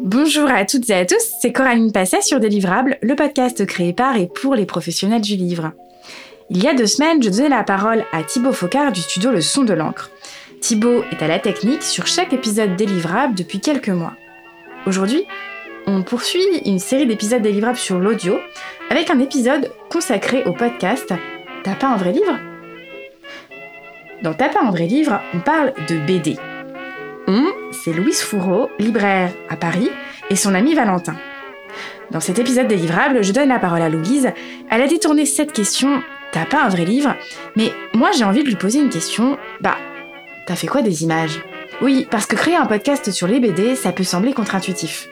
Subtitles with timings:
[0.00, 4.16] Bonjour à toutes et à tous, c'est Coraline Passet sur Délivrable, le podcast créé par
[4.16, 5.72] et pour les professionnels du livre.
[6.50, 9.40] Il y a deux semaines, je donnais la parole à Thibaut Focard du studio Le
[9.40, 10.10] Son de l'encre.
[10.60, 14.14] Thibaut est à la technique sur chaque épisode délivrable depuis quelques mois.
[14.86, 15.24] Aujourd'hui,
[15.88, 18.38] on poursuit une série d'épisodes délivrables sur l'audio
[18.90, 21.12] avec un épisode consacré au podcast
[21.64, 22.38] T'as pas un vrai livre?
[24.22, 26.36] Dans T'as pas un vrai livre, on parle de BD.
[27.30, 29.90] On, c'est Louise Fourreau, libraire à Paris,
[30.30, 31.14] et son ami Valentin.
[32.10, 34.30] Dans cet épisode délivrable, je donne la parole à Louise.
[34.70, 37.14] Elle a détourné cette question T'as pas un vrai livre?
[37.54, 39.36] Mais moi j'ai envie de lui poser une question.
[39.60, 39.76] Bah,
[40.46, 41.40] t'as fait quoi des images?
[41.82, 45.08] Oui, parce que créer un podcast sur les BD, ça peut sembler contre-intuitif.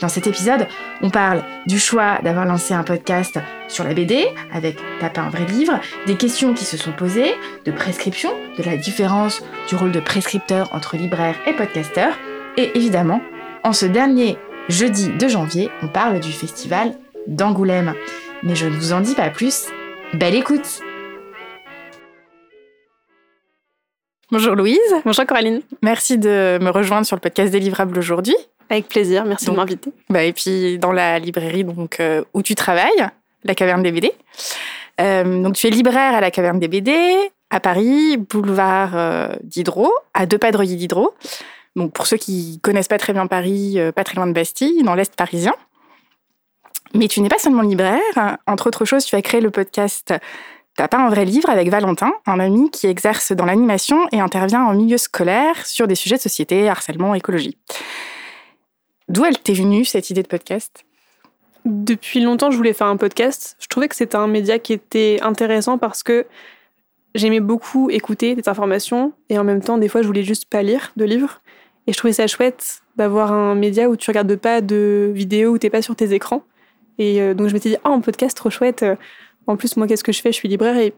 [0.00, 0.66] Dans cet épisode,
[1.02, 5.28] on parle du choix d'avoir lancé un podcast sur la BD, avec T'as pas un
[5.28, 7.34] vrai livre, des questions qui se sont posées,
[7.66, 12.14] de prescription, de la différence du rôle de prescripteur entre libraire et podcasteur,
[12.56, 13.20] et évidemment,
[13.62, 14.38] en ce dernier
[14.70, 16.94] jeudi de janvier, on parle du festival
[17.26, 17.94] d'Angoulême.
[18.42, 19.66] Mais je ne vous en dis pas plus.
[20.14, 20.80] Belle écoute
[24.32, 24.78] Bonjour Louise.
[25.04, 25.60] Bonjour Coraline.
[25.82, 28.36] Merci de me rejoindre sur le podcast Délivrable aujourd'hui.
[28.70, 29.92] Avec plaisir, merci de m'inviter.
[30.08, 33.08] Bah, et puis dans la librairie donc, euh, où tu travailles,
[33.42, 34.12] la Caverne des BD.
[35.00, 36.94] Euh, donc tu es libraire à la Caverne des BD,
[37.50, 41.12] à Paris, boulevard euh, Diderot, à deux pas de Diderot.
[41.74, 44.94] Donc pour ceux qui connaissent pas très bien Paris, pas très loin de Bastille, dans
[44.94, 45.54] l'Est parisien.
[46.94, 48.38] Mais tu n'es pas seulement libraire.
[48.46, 50.14] Entre autres choses, tu as créé le podcast
[50.76, 54.64] T'as pas un vrai livre avec Valentin, un ami qui exerce dans l'animation et intervient
[54.64, 57.58] en milieu scolaire sur des sujets de société, harcèlement, écologie.
[59.10, 60.84] D'où elle t'est venue cette idée de podcast?
[61.64, 63.56] Depuis longtemps, je voulais faire un podcast.
[63.58, 66.26] Je trouvais que c'était un média qui était intéressant parce que
[67.16, 70.62] j'aimais beaucoup écouter des informations et en même temps, des fois, je voulais juste pas
[70.62, 71.40] lire de livres.
[71.88, 75.58] Et je trouvais ça chouette d'avoir un média où tu regardes pas de vidéos, où
[75.58, 76.44] t'es pas sur tes écrans.
[76.98, 78.84] Et euh, donc, je m'étais dit, ah, un podcast trop chouette.
[79.48, 80.30] En plus, moi, qu'est-ce que je fais?
[80.30, 80.94] Je suis libraire et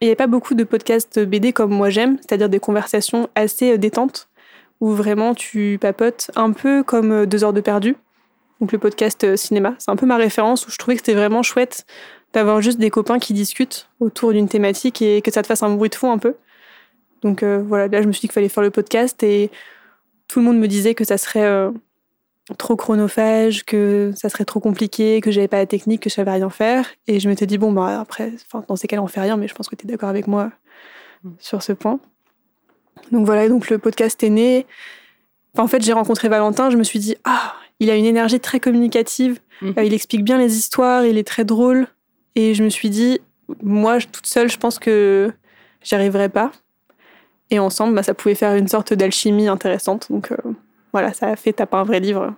[0.00, 3.72] il n'y a pas beaucoup de podcasts BD comme moi j'aime, c'est-à-dire des conversations assez
[3.72, 4.27] euh, détentes
[4.80, 7.96] où vraiment tu papotes un peu comme euh, Deux heures de perdu,
[8.60, 9.74] donc le podcast euh, cinéma.
[9.78, 11.86] C'est un peu ma référence où je trouvais que c'était vraiment chouette
[12.32, 15.74] d'avoir juste des copains qui discutent autour d'une thématique et que ça te fasse un
[15.74, 16.34] bruit de fond un peu.
[17.22, 19.50] Donc euh, voilà, là je me suis dit qu'il fallait faire le podcast et
[20.28, 21.70] tout le monde me disait que ça serait
[22.56, 26.32] trop chronophage, que ça serait trop compliqué, que j'avais pas la technique, que je savais
[26.32, 26.86] rien faire.
[27.06, 28.32] Et je m'étais dit, bon, bah après,
[28.68, 30.50] dans ces cas-là, on fait rien, mais je pense que tu es d'accord avec moi
[31.24, 31.30] mm.
[31.38, 32.00] sur ce point.
[33.12, 34.66] Donc voilà, donc le podcast est né.
[35.56, 38.60] en fait, j'ai rencontré Valentin, je me suis dit, ah, il a une énergie très
[38.60, 39.74] communicative, mhm.
[39.78, 41.86] euh, il explique bien les histoires, il est très drôle.
[42.34, 43.20] Et je me suis dit,
[43.62, 45.32] moi, toute seule, je pense que
[45.82, 46.52] j'y arriverais pas.
[47.50, 50.08] Et ensemble, bah, ça pouvait faire une sorte d'alchimie intéressante.
[50.10, 50.36] Donc euh,
[50.92, 52.34] voilà, ça a fait taper un vrai livre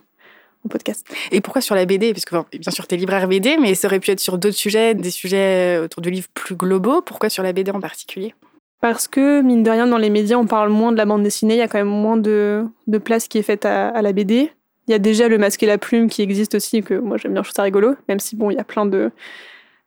[0.65, 1.07] en podcast.
[1.33, 3.89] Et pourquoi sur la BD Parce que bien sûr, tu es libraire BD, mais ça
[3.89, 7.03] aurait pu être sur d'autres sujets, des sujets autour de livres plus globaux.
[7.03, 8.35] Pourquoi sur la BD en particulier?
[8.81, 11.55] Parce que, mine de rien, dans les médias, on parle moins de la bande dessinée,
[11.55, 14.51] il y a quand même moins de, de place qui est faite à, la BD.
[14.89, 17.33] Il y a déjà le masque et la plume qui existe aussi, que moi j'aime
[17.33, 19.11] bien, je trouve ça rigolo, même si bon, il y a plein de.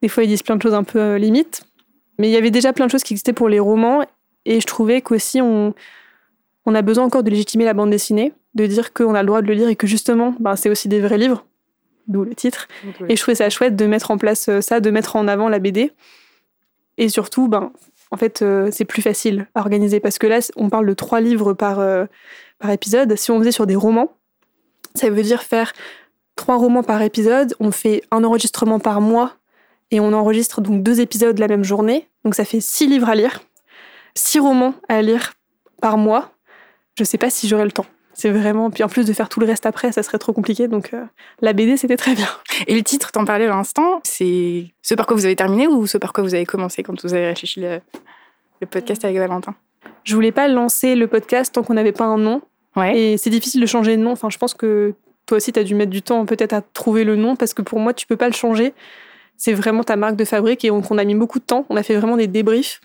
[0.01, 1.63] Des fois, ils disent plein de choses un peu euh, limites.
[2.19, 4.05] Mais il y avait déjà plein de choses qui existaient pour les romans,
[4.45, 5.73] et je trouvais qu'aussi on,
[6.65, 9.41] on a besoin encore de légitimer la bande dessinée, de dire qu'on a le droit
[9.41, 11.45] de le lire et que justement, ben, c'est aussi des vrais livres,
[12.07, 12.67] d'où le titre.
[13.09, 15.49] Et je trouvais ça chouette de mettre en place euh, ça, de mettre en avant
[15.49, 15.91] la BD.
[16.97, 17.71] Et surtout, ben,
[18.13, 21.19] en fait, euh, c'est plus facile à organiser parce que là, on parle de trois
[21.19, 22.06] livres par, euh,
[22.59, 23.16] par épisode.
[23.16, 24.13] Si on faisait sur des romans,
[24.94, 25.74] ça veut dire faire
[26.35, 27.56] trois romans par épisode.
[27.59, 29.34] On fait un enregistrement par mois
[29.90, 32.07] et on enregistre donc deux épisodes la même journée.
[32.23, 33.41] Donc ça fait six livres à lire,
[34.13, 35.34] six romans à lire
[35.81, 36.34] par mois.
[36.96, 37.88] Je sais pas si j'aurai le temps.
[38.13, 38.69] C'est vraiment.
[38.69, 40.68] Puis en plus de faire tout le reste après, ça serait trop compliqué.
[40.68, 41.03] Donc euh,
[41.41, 42.28] la BD, c'était très bien.
[42.68, 45.88] Et le titre, t'en parlais à l'instant, c'est ce par quoi vous avez terminé ou
[45.88, 47.81] ce par quoi vous avez commencé quand vous avez réfléchi le,
[48.69, 49.56] podcast avec Valentin?
[50.03, 52.41] Je voulais pas lancer le podcast tant qu'on n'avait pas un nom.
[52.75, 52.97] Ouais.
[52.97, 54.12] Et c'est difficile de changer de nom.
[54.12, 54.94] Enfin, je pense que
[55.26, 57.61] toi aussi, tu as dû mettre du temps peut-être à trouver le nom parce que
[57.61, 58.73] pour moi, tu peux pas le changer.
[59.37, 61.66] C'est vraiment ta marque de fabrique et on, on a mis beaucoup de temps.
[61.70, 62.79] On a fait vraiment des débriefs.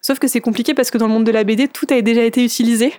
[0.00, 2.22] Sauf que c'est compliqué parce que dans le monde de la BD, tout a déjà
[2.22, 2.92] été utilisé.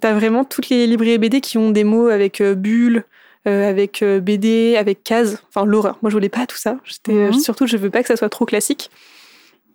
[0.00, 3.04] T'as vraiment toutes les librairies BD qui ont des mots avec euh, bulle,
[3.46, 5.98] euh, avec euh, BD, avec case, enfin l'horreur.
[6.02, 6.76] Moi, je voulais pas tout ça.
[6.84, 7.32] J'étais mhm.
[7.34, 8.90] surtout, je veux pas que ça soit trop classique.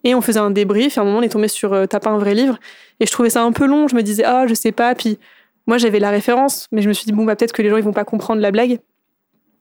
[0.04, 0.96] Et on faisait un débrief.
[0.96, 2.58] Et à un moment, on est tombé sur T'as pas un vrai livre.
[3.00, 3.86] Et je trouvais ça un peu long.
[3.86, 4.94] Je me disais, ah, je sais pas.
[4.96, 5.18] Puis
[5.66, 7.76] moi, j'avais la référence, mais je me suis dit, bon, bah, peut-être que les gens,
[7.76, 8.80] ils vont pas comprendre la blague.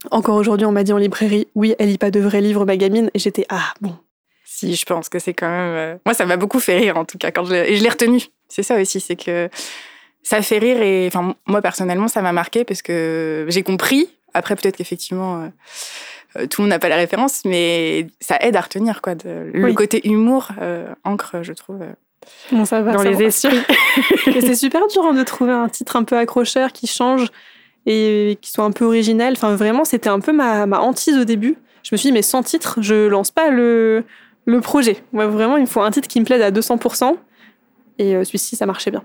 [0.09, 2.75] Encore aujourd'hui, on m'a dit en librairie, oui, elle lit pas de vrais livres, ma
[2.75, 3.11] gamine.
[3.13, 3.95] Et j'étais, ah, bon.
[4.43, 5.99] Si, je pense que c'est quand même.
[6.05, 8.21] Moi, ça m'a beaucoup fait rire, en tout cas, quand je Et je l'ai retenu.
[8.49, 9.47] C'est ça aussi, c'est que
[10.23, 14.55] ça fait rire et enfin moi personnellement ça m'a marqué parce que j'ai compris Après,
[14.55, 15.51] peut-être qu'effectivement,
[16.49, 19.13] tout le monde n'a pas la référence, mais ça aide à retenir quoi.
[19.25, 20.49] Le côté humour
[21.03, 21.79] ancre, je trouve.
[22.51, 23.59] Bon, ça va, dans les esprits.
[24.25, 27.27] c'est super dur hein, de trouver un titre un peu accrocheur qui change
[27.85, 29.33] et qui soit un peu original.
[29.33, 31.57] Enfin, vraiment, c'était un peu ma, ma hantise au début.
[31.83, 34.03] Je me suis dit, mais sans titre, je lance pas le,
[34.45, 34.97] le projet.
[35.13, 37.15] Moi, vraiment, il me faut un titre qui me plaise à 200%.
[38.01, 39.03] Et euh, celui-ci, ça marchait bien.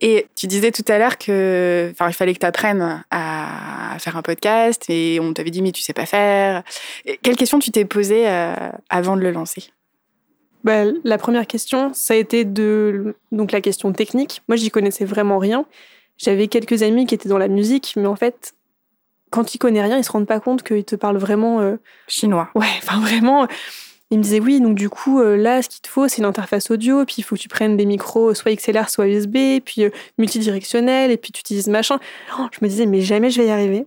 [0.00, 4.22] Et tu disais tout à l'heure que, il fallait que tu apprennes à faire un
[4.22, 6.62] podcast et on t'avait dit mais tu sais pas faire.
[7.22, 8.54] quelle question tu t'es posée euh,
[8.88, 9.72] avant de le lancer?
[10.62, 14.42] Bah, la première question, ça a été de donc la question technique.
[14.46, 15.66] Moi, j'y connaissais vraiment rien.
[16.16, 18.54] J'avais quelques amis qui étaient dans la musique, mais en fait,
[19.30, 22.50] quand ils connaissent rien, ils se rendent pas compte qu'ils te parlent vraiment euh, chinois.
[22.54, 23.48] Ouais, enfin vraiment.
[24.10, 26.24] Ils me disaient oui, donc du coup, euh, là, ce qu'il te faut, c'est une
[26.24, 29.84] interface audio, puis il faut que tu prennes des micros soit XLR, soit USB, puis
[29.84, 31.98] euh, multidirectionnel, et puis tu utilises machin.
[32.38, 33.86] Oh, je me disais, mais jamais je vais y arriver.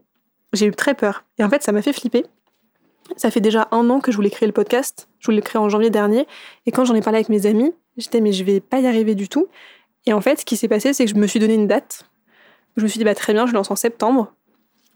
[0.53, 1.25] J'ai eu très peur.
[1.39, 2.25] Et en fait, ça m'a fait flipper.
[3.17, 5.09] Ça fait déjà un an que je voulais créer le podcast.
[5.19, 6.25] Je voulais le créer en janvier dernier.
[6.65, 9.15] Et quand j'en ai parlé avec mes amis, j'étais, mais je vais pas y arriver
[9.15, 9.47] du tout.
[10.05, 12.05] Et en fait, ce qui s'est passé, c'est que je me suis donné une date.
[12.77, 14.33] Je me suis dit, bah, très bien, je lance en septembre.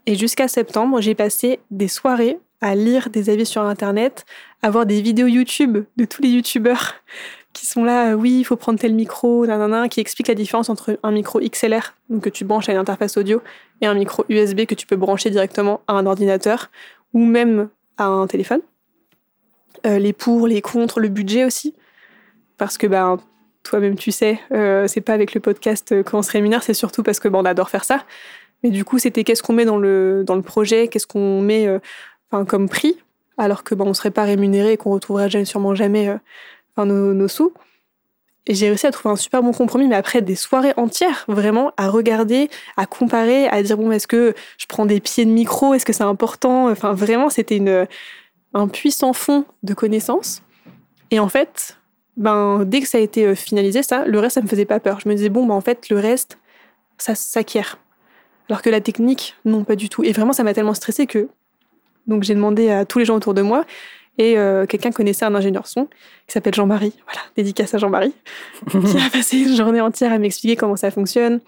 [0.06, 4.24] Et jusqu'à septembre, j'ai passé des soirées à lire des avis sur Internet,
[4.62, 6.94] à voir des vidéos YouTube de tous les YouTubeurs
[7.52, 10.98] qui sont là, oui, il faut prendre tel micro, nanana, qui expliquent la différence entre
[11.02, 13.42] un micro XLR, donc que tu branches à une interface audio,
[13.80, 16.70] et un micro USB que tu peux brancher directement à un ordinateur
[17.14, 18.60] ou même à un téléphone.
[19.86, 21.74] Euh, les pour, les contre, le budget aussi.
[22.58, 23.18] Parce que ben,
[23.62, 27.20] toi-même tu sais, euh, c'est pas avec le podcast qu'on se rémunère, c'est surtout parce
[27.20, 28.04] que ben, on adore faire ça.
[28.62, 31.66] Mais du coup, c'était qu'est-ce qu'on met dans le, dans le projet, qu'est-ce qu'on met
[31.66, 31.78] euh,
[32.46, 32.96] comme prix,
[33.38, 37.52] alors que bon, on serait pas rémunéré et qu'on retrouverait sûrement jamais euh, nos, sous.
[38.46, 41.72] Et j'ai réussi à trouver un super bon compromis, mais après des soirées entières, vraiment,
[41.76, 45.74] à regarder, à comparer, à dire bon, est-ce que je prends des pieds de micro,
[45.74, 46.70] est-ce que c'est important?
[46.70, 47.86] Enfin, vraiment, c'était une,
[48.54, 50.42] un puissant fond de connaissances.
[51.10, 51.78] Et en fait,
[52.16, 54.80] ben, dès que ça a été euh, finalisé, ça, le reste, ça me faisait pas
[54.80, 55.00] peur.
[55.00, 56.38] Je me disais, bon, ben, en fait, le reste,
[56.98, 57.78] ça s'acquiert.
[58.48, 60.02] Alors que la technique, non, pas du tout.
[60.04, 61.28] Et vraiment, ça m'a tellement stressé que
[62.08, 63.64] donc j'ai demandé à tous les gens autour de moi
[64.18, 65.86] et euh, quelqu'un connaissait un ingénieur son
[66.26, 66.92] qui s'appelle Jean-Marie.
[67.04, 68.12] Voilà, dédicace à Jean-Marie,
[68.70, 71.40] qui a passé une journée entière à m'expliquer comment ça fonctionne,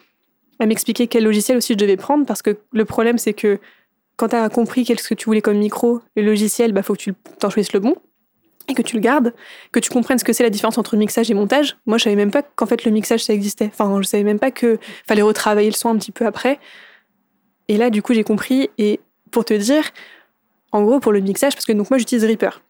[0.60, 3.58] à m'expliquer quel logiciel aussi je devais prendre parce que le problème c'est que
[4.16, 7.00] quand tu as compris qu'est-ce que tu voulais comme micro, le logiciel, bah faut que
[7.00, 7.96] tu t'en choisisses le bon
[8.68, 9.34] et que tu le gardes,
[9.72, 11.76] que tu comprennes ce que c'est la différence entre mixage et montage.
[11.86, 13.70] Moi, je savais même pas qu'en fait le mixage ça existait.
[13.72, 14.78] Enfin, je savais même pas que
[15.08, 16.58] fallait retravailler le son un petit peu après.
[17.68, 18.68] Et là, du coup, j'ai compris.
[18.78, 19.84] Et pour te dire,
[20.72, 22.60] en gros, pour le mixage, parce que donc moi j'utilise Reaper.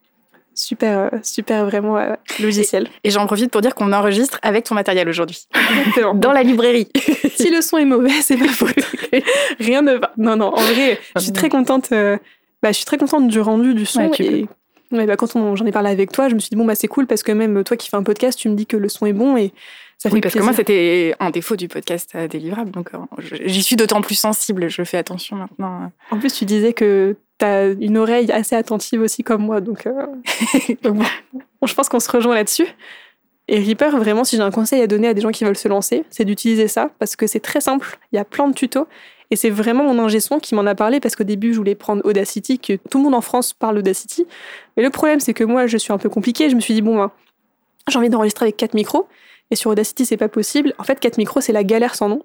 [0.53, 2.89] Super, euh, super vraiment euh, logiciel.
[3.03, 5.47] Et, j'en profite pour dire qu'on enregistre avec ton matériel aujourd'hui.
[6.15, 6.89] Dans la librairie.
[7.35, 8.75] si le son est mauvais, c'est pas faute.
[9.59, 10.11] Rien ne va.
[10.17, 11.89] Non, non, en vrai, je suis très contente.
[11.93, 12.17] Euh,
[12.61, 14.11] bah, je suis très contente du rendu du son.
[14.13, 14.47] et
[14.91, 17.07] bah, quand j'en ai parlé avec toi, je me suis dit, bon, bah, c'est cool
[17.07, 19.13] parce que même toi qui fais un podcast, tu me dis que le son est
[19.13, 19.53] bon et
[20.01, 22.71] ça fait Oui, parce que moi, c'était un défaut du podcast délivrable.
[22.71, 22.89] Donc,
[23.45, 24.67] j'y suis d'autant plus sensible.
[24.67, 25.91] Je fais attention maintenant.
[26.09, 30.07] En plus, tu disais que t'as une oreille assez attentive aussi comme moi, donc, euh,
[30.83, 31.03] bon,
[31.67, 32.65] je pense qu'on se rejoint là-dessus.
[33.47, 35.67] Et Reaper, vraiment, si j'ai un conseil à donner à des gens qui veulent se
[35.67, 37.99] lancer, c'est d'utiliser ça parce que c'est très simple.
[38.11, 38.87] Il y a plein de tutos
[39.29, 41.75] et c'est vraiment mon ingé son qui m'en a parlé parce qu'au début, je voulais
[41.75, 44.25] prendre Audacity, que tout le monde en France parle Audacity.
[44.77, 46.49] Mais le problème, c'est que moi, je suis un peu compliqué.
[46.49, 47.11] Je me suis dit, bon, ben,
[47.87, 49.07] j'ai envie d'enregistrer avec quatre micros.
[49.51, 50.73] Et sur Audacity, c'est pas possible.
[50.77, 52.23] En fait, quatre micros, c'est la galère sans nom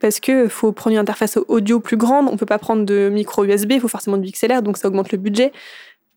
[0.00, 3.44] parce que faut prendre une interface audio plus grande, on peut pas prendre de micro
[3.44, 5.52] USB, il faut forcément du XLR, donc ça augmente le budget.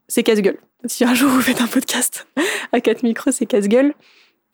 [0.07, 0.57] C'est casse-gueule.
[0.85, 2.27] Si un jour vous faites un podcast
[2.71, 3.93] à 4 micros, c'est casse-gueule.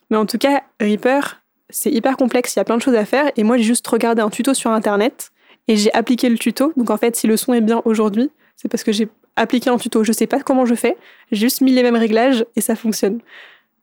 [0.09, 3.05] Mais en tout cas, Reaper, c'est hyper complexe, il y a plein de choses à
[3.05, 3.31] faire.
[3.37, 5.31] Et moi, j'ai juste regardé un tuto sur Internet
[5.67, 6.73] et j'ai appliqué le tuto.
[6.75, 9.77] Donc en fait, si le son est bien aujourd'hui, c'est parce que j'ai appliqué un
[9.77, 10.03] tuto.
[10.03, 10.97] Je sais pas comment je fais,
[11.31, 13.19] j'ai juste mis les mêmes réglages et ça fonctionne.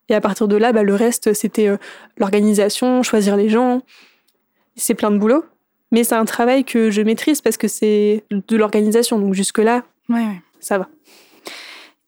[0.09, 1.77] Et à partir de là, bah, le reste, c'était euh,
[2.17, 3.83] l'organisation, choisir les gens,
[4.77, 5.45] c'est plein de boulot,
[5.91, 9.19] mais c'est un travail que je maîtrise parce que c'est de l'organisation.
[9.19, 10.89] Donc jusque-là, ouais, ça va.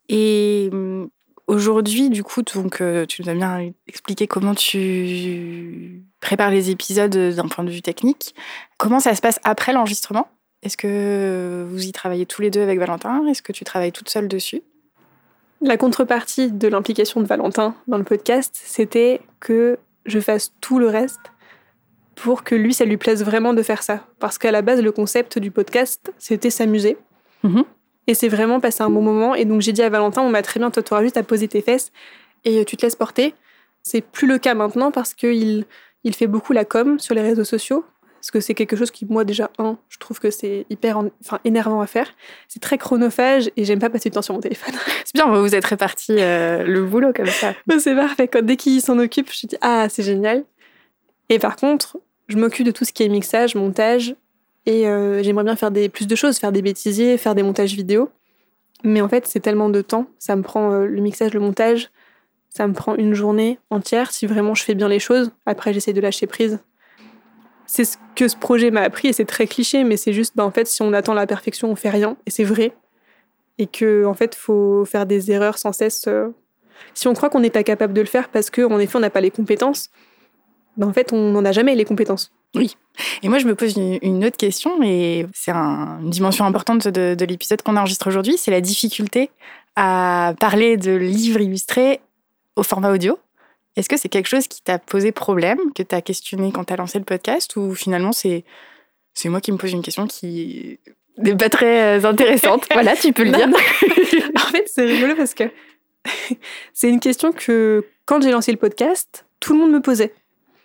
[0.09, 1.09] Et hum,
[1.47, 7.35] aujourd'hui, du coup, donc, euh, tu nous as bien expliqué comment tu prépares les épisodes
[7.35, 8.35] d'un point de vue technique.
[8.77, 10.29] Comment ça se passe après l'enregistrement?
[10.63, 13.27] Est-ce que vous y travaillez tous les deux avec Valentin?
[13.27, 14.63] Est-ce que tu travailles toute seule dessus?
[15.61, 20.89] La contrepartie de l'implication de Valentin dans le podcast, c'était que je fasse tout le
[20.89, 21.21] reste
[22.15, 24.07] pour que lui, ça lui plaise vraiment de faire ça.
[24.19, 26.97] Parce qu'à la base, le concept du podcast, c'était s'amuser.
[27.43, 27.65] Mhm.
[28.07, 29.35] Et c'est vraiment passer un bon moment.
[29.35, 31.23] Et donc, j'ai dit à Valentin, on m'a très bien, toi, tu auras juste à
[31.23, 31.93] poser tes fesses
[32.45, 33.35] et tu te laisses porter.
[33.83, 35.65] C'est plus le cas maintenant parce qu'il
[36.05, 37.85] il fait beaucoup la com sur les réseaux sociaux.
[38.19, 41.39] Parce que c'est quelque chose qui, moi, déjà, un, je trouve que c'est hyper enfin,
[41.45, 42.13] énervant à faire.
[42.49, 44.75] C'est très chronophage et j'aime pas passer du temps sur mon téléphone.
[45.05, 47.55] c'est bien, vous êtes répartis euh, le boulot comme ça.
[47.79, 48.27] c'est parfait.
[48.27, 50.45] Quand, dès qu'il s'en occupe, je dis Ah, c'est génial.
[51.29, 54.17] Et par contre, je m'occupe de tout ce qui est mixage, montage,
[54.67, 57.75] et euh, j'aimerais bien faire des, plus de choses, faire des bêtisiers, faire des montages
[57.75, 58.11] vidéo.
[58.83, 60.07] Mais en fait, c'est tellement de temps.
[60.19, 61.91] Ça me prend euh, le mixage, le montage,
[62.51, 65.31] ça me prend une journée entière si vraiment je fais bien les choses.
[65.47, 66.59] Après, j'essaie de lâcher prise
[67.69, 70.45] c'est ce que ce projet m'a appris et c'est très cliché, mais c'est juste, bah,
[70.45, 72.73] en fait, si on attend la perfection, on fait rien et c'est vrai.
[73.59, 76.07] Et que, en fait, faut faire des erreurs sans cesse.
[76.09, 76.29] Euh.
[76.95, 79.11] Si on croit qu'on n'est pas capable de le faire parce qu'en effet, on n'a
[79.11, 79.91] pas les compétences,
[80.79, 82.33] bah, en fait, on n'en a jamais les compétences.
[82.55, 82.75] Oui.
[83.23, 87.25] Et moi, je me pose une, autre question, et c'est une dimension importante de, de
[87.27, 89.31] l'épisode qu'on enregistre aujourd'hui, c'est la difficulté
[89.77, 92.01] à parler de livres illustrés
[92.57, 93.19] au format audio.
[93.79, 96.73] Est-ce que c'est quelque chose qui t'a posé problème, que tu as questionné quand tu
[96.73, 98.45] as lancé le podcast, ou finalement c'est,
[99.15, 100.81] c'est moi qui me pose une question qui
[101.17, 102.67] n'est pas très euh, intéressante?
[102.73, 103.47] Voilà, tu peux le dire.
[104.35, 105.45] en fait, c'est rigolo parce que
[106.75, 110.13] c'est une question que quand j'ai lancé le podcast, tout le monde me posait.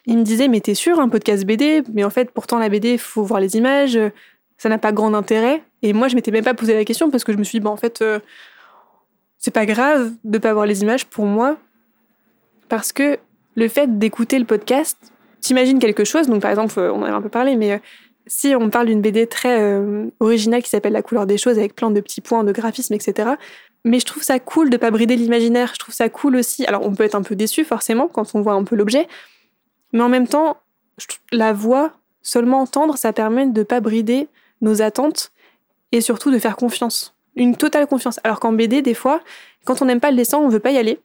[0.07, 2.93] Il me disait, mais t'es sûr, un podcast BD Mais en fait, pourtant, la BD,
[2.93, 3.99] il faut voir les images,
[4.57, 5.61] ça n'a pas grand intérêt.
[5.83, 7.63] Et moi, je m'étais même pas posé la question parce que je me suis dit,
[7.63, 8.19] bah, en fait, euh,
[9.37, 11.59] c'est pas grave de pas voir les images pour moi
[12.73, 13.19] parce que
[13.53, 14.97] le fait d'écouter le podcast,
[15.41, 16.25] t'imagines quelque chose.
[16.25, 17.77] Donc, par exemple, euh, on en a un peu parlé, mais euh,
[18.25, 21.75] si on parle d'une BD très euh, originale qui s'appelle La couleur des choses avec
[21.75, 23.33] plein de petits points de graphisme, etc.
[23.85, 25.69] Mais je trouve ça cool de pas brider l'imaginaire.
[25.75, 26.65] Je trouve ça cool aussi.
[26.65, 29.07] Alors, on peut être un peu déçu forcément quand on voit un peu l'objet,
[29.91, 30.57] mais en même temps,
[31.31, 34.29] la voix, seulement entendre, ça permet de pas brider
[34.61, 35.31] nos attentes
[35.91, 37.13] et surtout de faire confiance.
[37.35, 38.19] Une totale confiance.
[38.23, 39.21] Alors qu'en BD, des fois,
[39.63, 40.97] quand on n'aime pas le dessin, on veut pas y aller.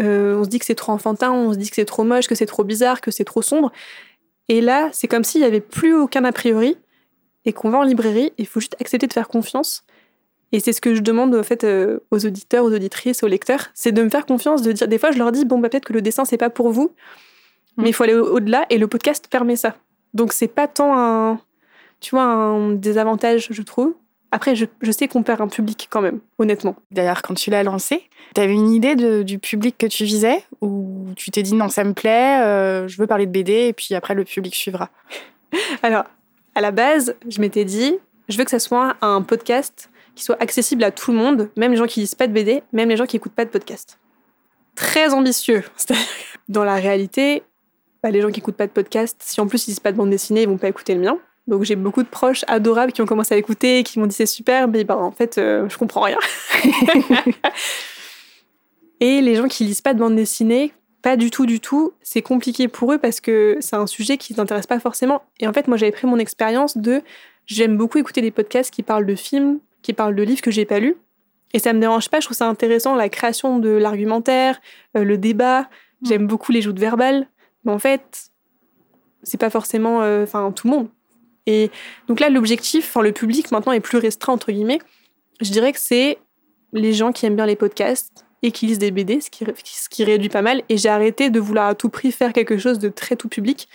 [0.00, 2.26] Euh, on se dit que c'est trop enfantin, on se dit que c'est trop moche,
[2.26, 3.72] que c'est trop bizarre, que c'est trop sombre.
[4.48, 6.76] Et là, c'est comme s'il n'y avait plus aucun a priori
[7.44, 9.84] et qu'on va en librairie, il faut juste accepter de faire confiance.
[10.52, 13.70] Et c'est ce que je demande en fait euh, aux auditeurs, aux auditrices, aux lecteurs,
[13.74, 15.86] c'est de me faire confiance, de dire des fois je leur dis bon bah peut-être
[15.86, 16.94] que le dessin c'est pas pour vous,
[17.78, 19.76] mais il faut aller au-delà et le podcast permet ça.
[20.12, 21.40] Donc c'est pas tant un
[22.00, 23.94] tu vois un désavantage je trouve,
[24.32, 26.74] après, je, sais qu'on perd un public quand même, honnêtement.
[26.90, 31.08] D'ailleurs, quand tu l'as lancé, tu avais une idée du public que tu visais Ou
[31.16, 33.94] tu t'es dit non, ça me plaît, euh, je veux parler de BD et puis
[33.94, 34.88] après le public suivra?
[35.82, 36.04] Alors,
[36.54, 37.94] à la base, je m'étais dit,
[38.30, 41.72] je veux que ça soit un podcast qui soit accessible à tout le monde, même
[41.72, 43.98] les gens qui lisent pas de BD, même les gens qui écoutent pas de podcast.
[44.74, 45.62] Très ambitieux.
[46.48, 47.42] Dans la réalité,
[48.02, 49.98] bah, les gens qui écoutent pas de podcast, si en plus ils lisent pas de
[49.98, 51.18] bande dessinée, ils vont pas écouter le mien.
[51.46, 54.14] Donc j'ai beaucoup de proches adorables qui ont commencé à écouter et qui m'ont dit
[54.14, 56.18] c'est super, mais ben, en fait euh, je comprends rien.
[59.00, 60.72] et les gens qui lisent pas de bande dessinée,
[61.02, 64.34] pas du tout, du tout, c'est compliqué pour eux parce que c'est un sujet qui
[64.34, 65.22] ne intéresse pas forcément.
[65.40, 67.02] Et en fait moi j'avais pris mon expérience de
[67.46, 70.64] j'aime beaucoup écouter des podcasts qui parlent de films, qui parlent de livres que j'ai
[70.64, 70.96] pas lus.
[71.54, 74.60] Et ça me dérange pas, je trouve ça intéressant la création de l'argumentaire,
[74.96, 75.62] euh, le débat.
[75.62, 76.06] Mm.
[76.06, 77.26] J'aime beaucoup les joutes verbales.
[77.64, 78.30] Mais en fait,
[79.22, 80.88] c'est pas forcément, euh, tout le monde.
[81.46, 81.70] Et
[82.08, 84.80] donc là, l'objectif, enfin le public maintenant est plus restreint entre guillemets.
[85.40, 86.18] Je dirais que c'est
[86.72, 90.28] les gens qui aiment bien les podcasts et qui lisent des BD, ce qui, réduit
[90.28, 90.62] pas mal.
[90.68, 93.68] Et j'ai arrêté de vouloir à tout prix faire quelque chose de très tout public.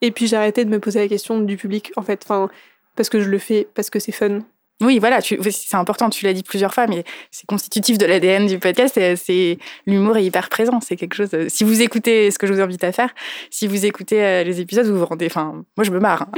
[0.00, 2.48] Et puis j'ai arrêté de me poser la question du public, en fait, enfin,
[2.96, 4.40] parce que je le fais, parce que c'est fun,
[4.82, 8.58] oui, voilà, c'est important, tu l'as dit plusieurs fois, mais c'est constitutif de l'ADN du
[8.58, 8.98] podcast.
[9.16, 10.80] C'est l'humour est hyper présent.
[10.80, 11.30] C'est quelque chose.
[11.32, 13.14] Euh, si vous écoutez ce que je vous invite à faire,
[13.50, 15.26] si vous écoutez euh, les épisodes, vous vous rendez.
[15.26, 16.22] Enfin, moi, je me marre.
[16.22, 16.32] Hein.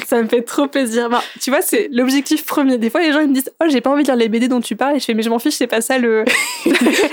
[0.06, 1.08] ça me fait trop plaisir.
[1.40, 2.78] tu vois, c'est l'objectif premier.
[2.78, 4.46] Des fois, les gens ils me disent, oh, j'ai pas envie de lire les BD
[4.46, 4.96] dont tu parles.
[4.96, 6.24] Et je fais, mais je m'en fiche, c'est pas ça le.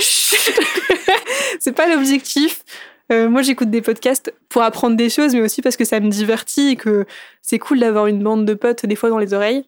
[1.60, 2.64] c'est pas l'objectif.
[3.12, 6.10] Euh, moi, j'écoute des podcasts pour apprendre des choses, mais aussi parce que ça me
[6.10, 7.06] divertit et que
[7.42, 9.66] c'est cool d'avoir une bande de potes des fois dans les oreilles.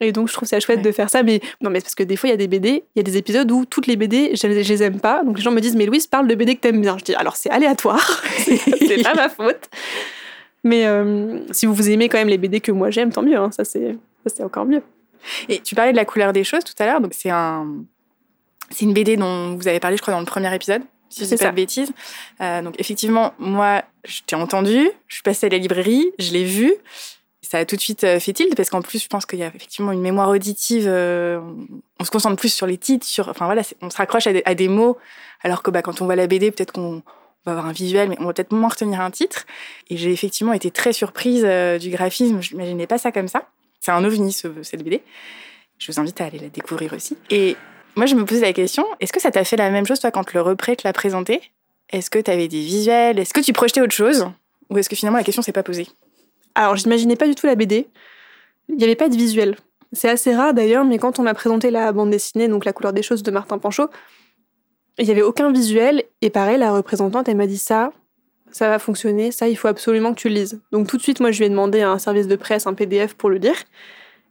[0.00, 1.22] Et donc, je trouve ça chouette de faire ça.
[1.22, 3.02] Mais non, mais parce que des fois, il y a des BD, il y a
[3.02, 5.22] des épisodes où toutes les BD, je, je les aime pas.
[5.22, 6.98] Donc, les gens me disent, mais Louise, parle de BD que t'aimes bien.
[6.98, 8.22] Je dis, alors, c'est aléatoire.
[8.38, 9.68] c'est pas ma faute.
[10.64, 13.36] Mais euh, si vous aimez quand même les BD que moi j'aime, tant mieux.
[13.36, 13.50] Hein.
[13.52, 13.96] Ça, c'est
[14.42, 14.82] encore mieux.
[15.48, 17.00] Et tu parlais de la couleur des choses tout à l'heure.
[17.00, 17.84] Donc, c'est un.
[18.70, 21.28] C'est une BD dont vous avez parlé, je crois, dans le premier épisode, si je
[21.28, 21.92] dis pas de bêtises.
[22.40, 26.44] Euh, donc, effectivement, moi, je t'ai entendu, je suis passée à la librairie, je l'ai
[26.44, 26.72] vue
[27.44, 29.42] ça a tout de suite euh, fait tilt parce qu'en plus, je pense qu'il y
[29.42, 30.86] a effectivement une mémoire auditive.
[30.88, 31.40] Euh,
[32.00, 34.68] on se concentre plus sur les titres, sur, enfin voilà, on se raccroche à des,
[34.68, 34.96] mots,
[35.42, 37.02] alors que bah, quand on voit la BD, peut-être qu'on
[37.44, 39.46] va avoir un visuel, mais on va peut-être moins retenir un titre.
[39.90, 42.40] Et j'ai effectivement été très surprise euh, du graphisme.
[42.40, 43.48] Je n'imaginais pas ça comme ça.
[43.80, 45.02] C'est un ovni, cette BD.
[45.78, 47.18] Je vous invite à aller la découvrir aussi.
[47.30, 47.56] Et
[47.96, 50.10] moi, je me posais la question, est-ce que ça t'a fait la même chose, toi,
[50.10, 51.42] quand le repris te l'a présenté?
[51.90, 53.18] Est-ce que tu avais des visuels?
[53.18, 54.26] Est-ce que tu projetais autre chose?
[54.70, 55.86] Ou est-ce que finalement, la question s'est pas posée?
[56.54, 57.88] Alors, j'imaginais pas du tout la BD.
[58.68, 59.56] Il n'y avait pas de visuel.
[59.92, 62.92] C'est assez rare d'ailleurs, mais quand on m'a présenté la bande dessinée, donc La couleur
[62.92, 63.88] des choses de Martin Panchaud,
[64.98, 66.04] il n'y avait aucun visuel.
[66.22, 67.92] Et pareil, la représentante, elle m'a dit ça,
[68.50, 70.60] ça va fonctionner, ça, il faut absolument que tu le lises.
[70.72, 73.14] Donc tout de suite, moi, je lui ai demandé un service de presse, un PDF
[73.14, 73.56] pour le lire.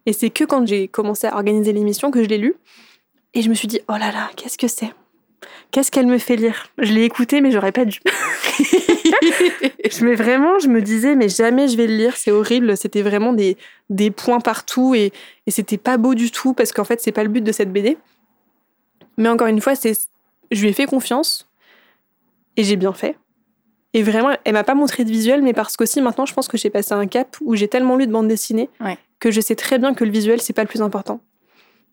[0.06, 2.56] Et c'est que quand j'ai commencé à organiser l'émission que je l'ai lu.
[3.34, 4.94] Et je me suis dit, oh là là, qu'est-ce que c'est?
[5.72, 6.68] Qu'est-ce qu'elle me fait lire?
[6.78, 8.00] Je l'ai écouté, mais j'aurais pas dû.
[10.02, 12.76] mais vraiment, je me disais, mais jamais je vais le lire, c'est horrible.
[12.78, 13.58] C'était vraiment des,
[13.90, 15.12] des points partout et,
[15.48, 17.72] et c'était pas beau du tout parce qu'en fait, c'est pas le but de cette
[17.72, 17.98] BD.
[19.18, 19.94] Mais encore une fois, c'est,
[20.52, 21.48] je lui ai fait confiance
[22.58, 23.18] et j'ai bien fait.
[23.94, 26.58] Et vraiment, elle m'a pas montré de visuel, mais parce qu'aussi maintenant, je pense que
[26.58, 28.70] j'ai passé un cap où j'ai tellement lu de bande dessinée
[29.20, 31.22] que je sais très bien que le visuel, c'est pas le plus important.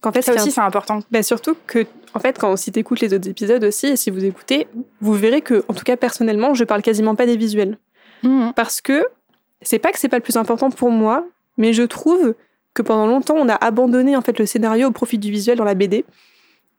[0.01, 1.01] Qu'en fait, ça aussi, c'est important.
[1.11, 4.25] Bah, surtout que, en fait, quand si t'écoutes les autres épisodes aussi, et si vous
[4.25, 4.67] écoutez,
[5.01, 7.77] vous verrez que, en tout cas, personnellement, je parle quasiment pas des visuels.
[8.23, 8.51] Mmh.
[8.57, 9.07] Parce que
[9.63, 11.27] c'est pas que c'est pas le plus important pour moi,
[11.59, 12.35] mais je trouve
[12.73, 15.65] que pendant longtemps, on a abandonné, en fait, le scénario au profit du visuel dans
[15.65, 16.05] la BD.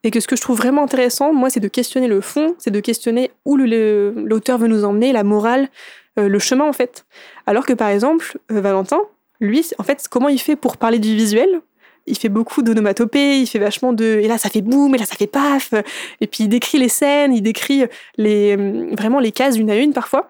[0.03, 2.71] Et que ce que je trouve vraiment intéressant, moi, c'est de questionner le fond, c'est
[2.71, 5.69] de questionner où l'auteur veut nous emmener, la morale,
[6.17, 7.05] euh, le chemin, en fait.
[7.45, 8.99] Alors que, par exemple, euh, Valentin,
[9.39, 11.61] lui, en fait, comment il fait pour parler du visuel
[12.07, 15.05] il fait beaucoup d'onomatopées, il fait vachement de et là ça fait boum et là
[15.05, 15.73] ça fait paf
[16.19, 17.85] et puis il décrit les scènes, il décrit
[18.17, 18.55] les
[18.95, 20.27] vraiment les cases une à une parfois.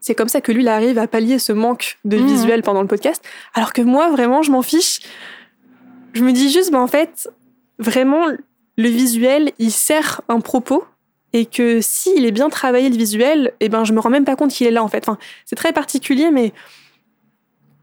[0.00, 2.26] C'est comme ça que lui il arrive à pallier ce manque de mmh.
[2.26, 3.22] visuel pendant le podcast
[3.54, 5.00] alors que moi vraiment je m'en fiche.
[6.12, 7.28] Je me dis juste ben en fait
[7.78, 8.24] vraiment
[8.76, 10.84] le visuel, il sert un propos
[11.32, 14.36] et que s'il est bien travaillé le visuel, eh ben je me rends même pas
[14.36, 15.06] compte qu'il est là en fait.
[15.08, 16.52] Enfin, c'est très particulier, mais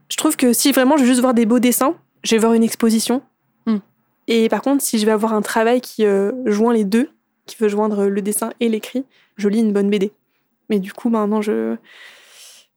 [0.10, 2.54] je trouve que si vraiment je veux juste voir des beaux dessins, je vais voir
[2.54, 3.22] une exposition.
[3.66, 3.78] Hmm.
[4.28, 7.10] Et par contre, si je vais avoir un travail qui euh, joint les deux,
[7.46, 10.12] qui veut joindre le dessin et l'écrit, je lis une bonne BD.
[10.70, 11.78] Mais du coup, maintenant, je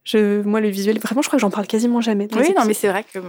[0.07, 2.29] je, moi, le visuel, vraiment, je crois que j'en parle quasiment jamais.
[2.33, 3.23] Oui, non, mais c'est vrai que euh,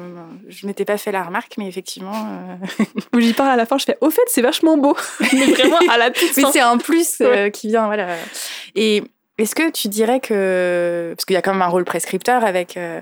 [0.47, 2.13] je m'étais pas fait la remarque, mais effectivement.
[2.13, 2.83] Euh...
[3.19, 4.95] J'y parle à la fin, je fais, au fait, c'est vachement beau.
[5.33, 8.15] mais vraiment à la toute Mais c'est un plus euh, qui vient, voilà.
[8.75, 9.01] Et
[9.39, 11.13] est-ce que tu dirais que.
[11.15, 13.01] Parce qu'il y a quand même un rôle prescripteur avec, euh,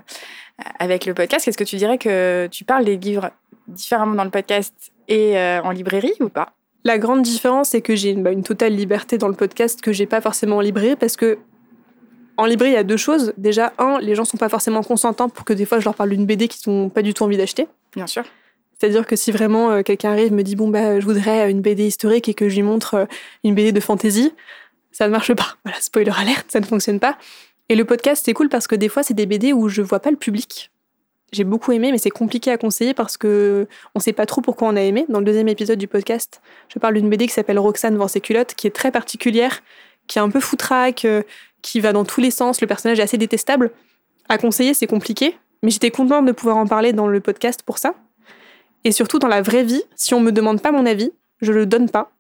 [0.79, 3.31] avec le podcast, est-ce que tu dirais que tu parles des livres
[3.67, 4.73] différemment dans le podcast
[5.07, 6.53] et en librairie ou pas?
[6.85, 9.91] La grande différence, c'est que j'ai une, bah, une, totale liberté dans le podcast que
[9.91, 11.39] j'ai pas forcément en librairie parce que
[12.37, 13.33] en librairie, il y a deux choses.
[13.37, 16.11] Déjà, un, les gens sont pas forcément consentants pour que des fois je leur parle
[16.11, 17.67] d'une BD qu'ils n'ont pas du tout envie d'acheter.
[17.95, 18.23] Bien sûr.
[18.77, 21.87] C'est-à-dire que si vraiment euh, quelqu'un arrive me dit bon bah je voudrais une BD
[21.87, 23.05] historique et que je lui montre euh,
[23.43, 24.33] une BD de fantasy,
[24.91, 25.55] ça ne marche pas.
[25.65, 27.17] Voilà, spoiler alerte, ça ne fonctionne pas.
[27.69, 29.99] Et le podcast c'est cool parce que des fois c'est des BD où je vois
[29.99, 30.71] pas le public.
[31.32, 34.67] J'ai beaucoup aimé, mais c'est compliqué à conseiller parce que on sait pas trop pourquoi
[34.69, 35.06] on a aimé.
[35.10, 38.21] Dans le deuxième épisode du podcast, je parle d'une BD qui s'appelle Roxane vend ses
[38.21, 39.62] culottes, qui est très particulière,
[40.08, 41.23] qui est un peu foutraque, euh,
[41.62, 42.62] qui va dans tous les sens.
[42.62, 43.71] Le personnage est assez détestable.
[44.30, 47.80] À conseiller, c'est compliqué, mais j'étais contente de pouvoir en parler dans le podcast pour
[47.80, 47.95] ça.
[48.84, 51.65] Et surtout, dans la vraie vie, si on me demande pas mon avis, je le
[51.65, 52.12] donne pas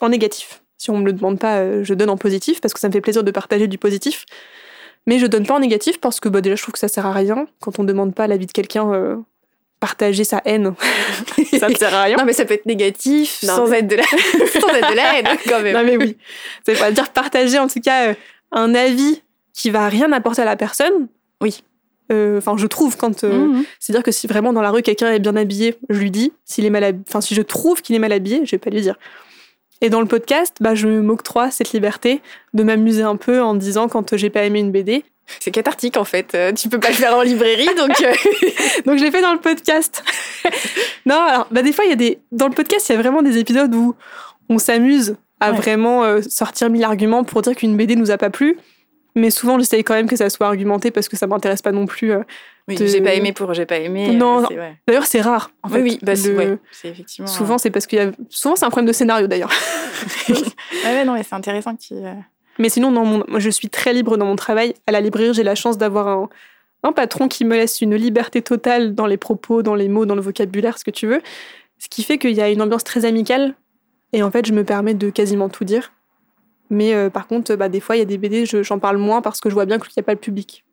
[0.00, 0.62] en négatif.
[0.76, 2.92] Si on me le demande pas, euh, je donne en positif parce que ça me
[2.92, 4.24] fait plaisir de partager du positif.
[5.08, 7.06] Mais je donne pas en négatif parce que bah, déjà, je trouve que ça sert
[7.06, 7.46] à rien.
[7.60, 9.16] Quand on demande pas l'avis de quelqu'un, euh,
[9.80, 10.74] partager sa haine,
[11.58, 12.18] ça ne sert à rien.
[12.18, 14.02] Non, mais ça peut être négatif sans, être de la...
[14.60, 15.74] sans être de la haine quand même.
[15.74, 16.18] Non, mais oui.
[16.66, 18.10] Ça veut pas dire partager en tout cas.
[18.10, 18.14] Euh,
[18.52, 19.22] un avis
[19.54, 21.08] qui va rien apporter à la personne,
[21.40, 21.62] oui.
[22.12, 23.64] Euh, enfin, je trouve quand mhm.
[23.80, 26.32] c'est-à-dire que si vraiment dans la rue quelqu'un est bien habillé, je lui dis.
[26.44, 28.82] S'il est mal, enfin si je trouve qu'il est mal habillé, je vais pas lui
[28.82, 28.96] dire.
[29.80, 32.20] Et dans le podcast, bah je m'octroie cette liberté
[32.54, 35.04] de m'amuser un peu en disant quand j'ai pas aimé une BD.
[35.40, 36.34] C'est cathartique en fait.
[36.34, 37.90] Euh, tu peux pas le faire en librairie, donc
[38.86, 40.02] donc je l'ai fait dans le podcast.
[41.06, 42.98] non, alors bah des fois il y a des dans le podcast il y a
[42.98, 43.94] vraiment des épisodes où
[44.48, 48.30] on s'amuse à vraiment euh, sortir mille arguments pour dire qu'une BD nous a pas
[48.30, 48.58] plu.
[49.14, 51.86] Mais souvent, j'essaye quand même que ça soit argumenté parce que ça m'intéresse pas non
[51.86, 52.12] plus.
[52.68, 54.12] Euh, oui, j'ai pas aimé pour j'ai pas aimé.
[54.12, 55.50] Non, euh, d'ailleurs, c'est rare.
[55.62, 57.26] En fait, oui, bah, c'est effectivement.
[57.26, 58.12] Souvent, c'est parce qu'il y a.
[58.28, 59.50] Souvent, c'est un problème de scénario d'ailleurs.
[60.28, 61.94] ah ouais, non, mais c'est intéressant que tu.
[62.58, 63.24] Mais sinon, dans mon...
[63.38, 64.74] je suis très libre dans mon travail.
[64.86, 66.28] À la librairie, j'ai la chance d'avoir un...
[66.82, 70.16] un patron qui me laisse une liberté totale dans les propos, dans les mots, dans
[70.16, 71.22] le vocabulaire, ce que tu veux.
[71.78, 73.54] Ce qui fait qu'il y a une ambiance très amicale
[74.12, 75.92] et en fait, je me permets de quasiment tout dire.
[76.70, 79.22] Mais euh, par contre, bah, des fois, il y a des BD, j'en parle moins
[79.22, 80.64] parce que je vois bien qu'il n'y a pas le public.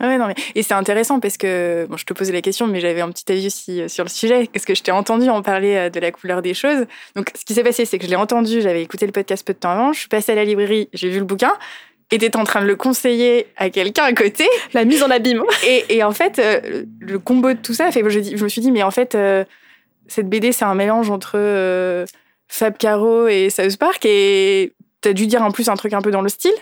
[0.00, 0.34] Ah ouais, non, mais...
[0.54, 3.30] Et c'est intéressant parce que, bon, je te posais la question, mais j'avais un petit
[3.32, 5.98] avis aussi euh, sur le sujet, parce que je t'ai entendu en parler euh, de
[5.98, 6.86] la couleur des choses.
[7.16, 9.52] Donc, ce qui s'est passé, c'est que je l'ai entendu, j'avais écouté le podcast peu
[9.52, 11.52] de temps avant, je suis passée à la librairie, j'ai vu le bouquin,
[12.10, 14.48] et en train de le conseiller à quelqu'un à côté.
[14.72, 15.42] La mise en abîme.
[15.66, 16.40] Et, et en fait,
[17.00, 19.16] le combo de tout ça, fait, je, je, me suis dit, mais en fait,
[20.06, 22.06] cette BD, c'est un mélange entre
[22.48, 26.10] Fab Caro et South Park et t'as dû dire en plus un truc un peu
[26.10, 26.54] dans le style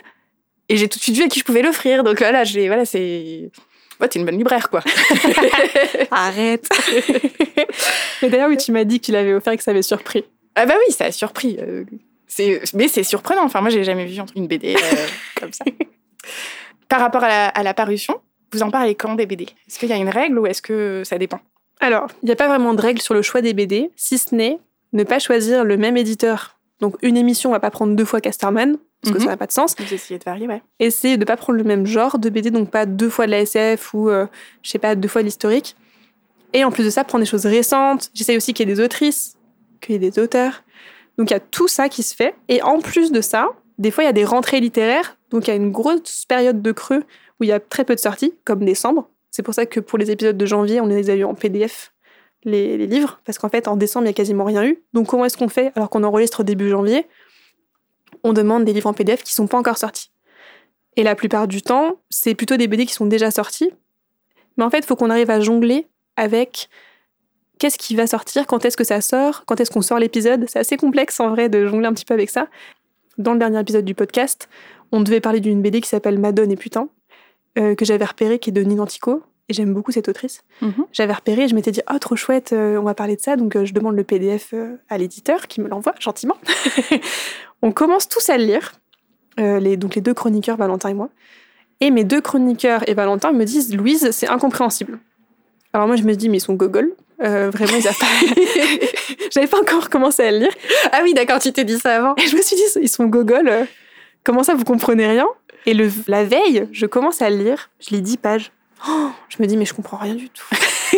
[0.68, 2.66] et j'ai tout de suite vu à qui je pouvais l'offrir donc là, là j'ai
[2.68, 3.50] voilà c'est
[3.98, 4.82] Ouais, t'es une bonne libraire, quoi.
[6.10, 6.68] Arrête.
[8.22, 10.22] Mais d'ailleurs, oui, tu m'as dit que tu l'avais offert et que ça avait surpris.
[10.54, 11.56] Ah bah oui, ça a surpris.
[11.60, 11.84] euh,
[12.26, 13.44] c'est- mais c'est surprenant.
[13.44, 15.06] Enfin, moi, j'ai jamais vu une BD euh,
[15.40, 15.64] comme ça.
[16.88, 18.20] Par rapport à la, à la parution,
[18.52, 21.02] vous en parlez quand des BD Est-ce qu'il y a une règle ou est-ce que
[21.04, 21.40] ça dépend?
[21.80, 24.34] Alors, il n'y a pas vraiment de règle sur le choix des BD, si ce
[24.34, 24.58] n'est
[24.92, 26.58] ne pas choisir le même éditeur.
[26.80, 28.76] Donc, une émission va pas prendre deux fois Casterman,
[29.10, 29.24] parce que Mhm.
[29.26, 29.74] ça n'a pas de sens.
[29.78, 30.62] Vous essayez de varier, ouais.
[30.78, 33.40] Essayer de pas prendre le même genre de BD, donc pas deux fois de la
[33.40, 34.26] SF ou, euh,
[34.62, 35.76] je sais pas, deux fois de l'historique.
[36.52, 38.10] Et en plus de ça, prendre des choses récentes.
[38.14, 39.36] J'essaye aussi qu'il y ait des autrices,
[39.80, 40.62] qu'il y ait des auteurs.
[41.18, 42.34] Donc, il y a tout ça qui se fait.
[42.48, 45.16] Et en plus de ça, des fois, il y a des rentrées littéraires.
[45.30, 47.02] Donc, il y a une grosse période de creux
[47.40, 49.08] où il y a très peu de sorties, comme décembre.
[49.30, 51.92] C'est pour ça que pour les épisodes de janvier, on les a eu en PDF,
[52.44, 54.78] les, les livres, parce qu'en fait, en décembre, il n'y a quasiment rien eu.
[54.94, 57.06] Donc, comment est-ce qu'on fait alors qu'on enregistre au début janvier?
[58.26, 60.10] On demande des livres en PDF qui sont pas encore sortis.
[60.96, 63.70] Et la plupart du temps, c'est plutôt des BD qui sont déjà sortis.
[64.56, 65.86] Mais en fait, il faut qu'on arrive à jongler
[66.16, 66.68] avec
[67.60, 70.44] qu'est-ce qui va sortir, quand est-ce que ça sort, quand est-ce qu'on sort l'épisode.
[70.48, 72.48] C'est assez complexe en vrai de jongler un petit peu avec ça.
[73.16, 74.48] Dans le dernier épisode du podcast,
[74.90, 76.88] on devait parler d'une BD qui s'appelle Madone et Putain,
[77.58, 79.22] euh, que j'avais repérée, qui est de Nina Antico.
[79.48, 80.42] Et j'aime beaucoup cette autrice.
[80.92, 83.36] J'avais repéré et je m'étais dit, oh, trop chouette, euh, on va parler de ça.
[83.36, 84.52] Donc, euh, je demande le PDF
[84.88, 86.36] à l'éditeur qui me l'envoie gentiment.
[87.62, 88.72] on commence tous à le lire.
[89.38, 91.10] Euh, les, donc, les deux chroniqueurs, Valentin et moi.
[91.80, 94.98] Et mes deux chroniqueurs et Valentin me disent, Louise, c'est incompréhensible.
[95.72, 96.92] Alors, moi, je me dis, mais ils sont gogol.
[97.22, 98.86] Euh, vraiment, ils pas.
[99.30, 100.52] J'avais pas encore commencé à le lire.
[100.92, 102.14] Ah oui, d'accord, tu t'es dit ça avant.
[102.16, 103.48] Et je me suis dit, ils sont gogol.
[103.48, 103.64] euh,
[104.24, 105.26] Comment ça, vous comprenez rien?
[105.66, 107.70] Et le, la veille, je commence à le lire.
[107.80, 108.52] Je lis 10 pages.
[108.88, 110.46] Oh, je me dis, mais je comprends rien du tout.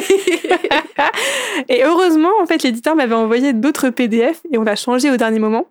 [1.69, 5.39] et heureusement, en fait, l'éditeur m'avait envoyé d'autres PDF et on a changé au dernier
[5.39, 5.67] moment.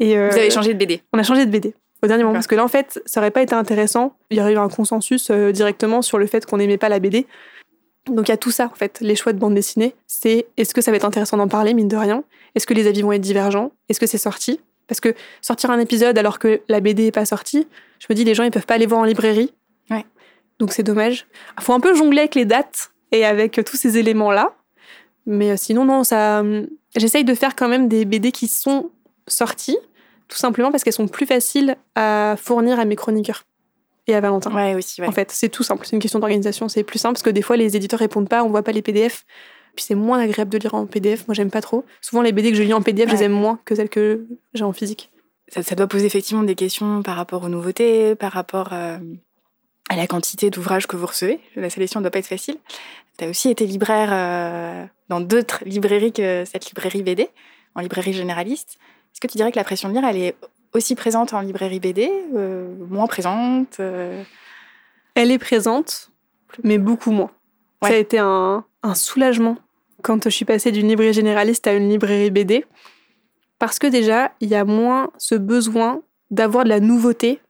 [0.00, 1.02] Et euh, Vous avez changé de BD.
[1.12, 3.30] on a changé de BD au dernier moment parce que là, en fait, ça aurait
[3.30, 4.16] pas été intéressant.
[4.30, 6.98] Il y aurait eu un consensus euh, directement sur le fait qu'on n'aimait pas la
[6.98, 7.26] BD.
[8.06, 9.94] Donc il y a tout ça, en fait, les choix de bande dessinée.
[10.06, 12.24] C'est est-ce que ça va être intéressant d'en parler, mine de rien?
[12.54, 13.72] Est-ce que les avis vont être divergents?
[13.90, 14.58] Est-ce que c'est sorti?
[14.88, 17.68] Parce que sortir un épisode alors que la BD est pas sortie,
[18.00, 19.52] je me dis les gens ils peuvent pas aller voir en librairie.
[19.90, 20.04] Ouais.
[20.58, 21.26] Donc c'est dommage.
[21.58, 24.54] Il faut un peu jongler avec les dates et avec euh, tous ces éléments-là.
[25.26, 26.40] Mais sinon, non, ça.
[26.40, 28.90] hum, J'essaye de faire quand même des BD qui sont
[29.28, 29.78] sorties,
[30.30, 33.44] tout simplement parce qu'elles sont plus faciles à fournir à mes chroniqueurs
[34.06, 34.54] et à Valentin.
[34.54, 35.08] Ouais, aussi, ouais.
[35.08, 35.84] En fait, c'est tout simple.
[35.84, 36.68] C'est une question d'organisation.
[36.68, 38.80] C'est plus simple parce que des fois, les éditeurs répondent pas, on voit pas les
[38.80, 39.24] PDF.
[39.74, 41.26] Puis c'est moins agréable de lire en PDF.
[41.26, 41.84] Moi, j'aime pas trop.
[42.00, 44.26] Souvent, les BD que je lis en PDF, je les aime moins que celles que
[44.54, 45.10] j'ai en physique.
[45.48, 48.98] ça, ça doit poser effectivement des questions par rapport aux nouveautés, par rapport euh,
[49.88, 51.40] à la quantité d'ouvrages que vous recevez.
[51.56, 52.56] La sélection ne doit pas être facile.
[53.18, 57.28] Tu as aussi été libraire euh, dans d'autres librairies que cette librairie BD,
[57.74, 58.78] en librairie généraliste.
[59.12, 60.36] Est-ce que tu dirais que la pression de lire, elle est
[60.72, 64.22] aussi présente en librairie BD, euh, moins présente euh,
[65.14, 66.10] Elle est présente,
[66.62, 67.30] mais beaucoup moins.
[67.82, 69.56] Ça a été un, un soulagement
[70.02, 72.64] quand je suis passée d'une librairie généraliste à une librairie BD.
[73.58, 77.40] Parce que déjà, il y a moins ce besoin d'avoir de la nouveauté.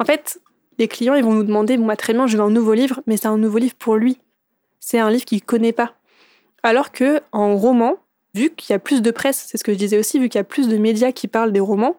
[0.00, 0.40] En fait,
[0.78, 3.00] les clients, ils vont nous demander, bon, bah, très bien, je veux un nouveau livre,
[3.06, 4.18] mais c'est un nouveau livre pour lui.
[4.80, 5.94] C'est un livre qu'il connaît pas.
[6.62, 7.96] Alors que en roman,
[8.34, 10.38] vu qu'il y a plus de presse, c'est ce que je disais aussi, vu qu'il
[10.38, 11.96] y a plus de médias qui parlent des romans,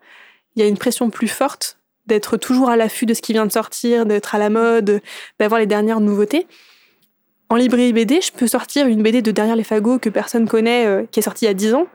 [0.55, 3.45] il y a une pression plus forte d'être toujours à l'affût de ce qui vient
[3.45, 5.01] de sortir, d'être à la mode,
[5.39, 6.47] d'avoir les dernières nouveautés.
[7.49, 10.85] En librairie BD, je peux sortir une BD de Derrière les fagots que personne connaît,
[10.85, 11.87] euh, qui est sortie il y a 10 ans.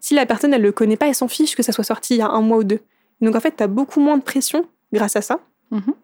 [0.00, 2.18] Si la personne, elle le connaît pas, elle s'en fiche que ça soit sorti il
[2.18, 2.80] y a un mois ou deux.
[3.20, 5.40] Donc en fait, tu as beaucoup moins de pression grâce à ça.
[5.70, 5.94] Mhm.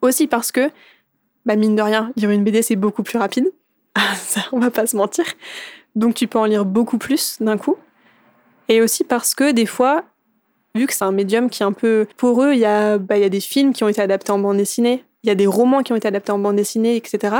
[0.00, 0.70] Aussi parce que,
[1.44, 3.50] bah, mine de rien, lire une BD, c'est beaucoup plus rapide.
[4.00, 5.24] Ah, ça, on va pas se mentir.
[5.96, 7.76] Donc tu peux en lire beaucoup plus d'un coup.
[8.68, 10.04] Et aussi parce que des fois,
[10.74, 13.16] vu que c'est un médium qui est un peu pour eux, il y, a, bah,
[13.16, 15.46] y a des films qui ont été adaptés en bande dessinée, il y a des
[15.46, 17.36] romans qui ont été adaptés en bande dessinée, etc.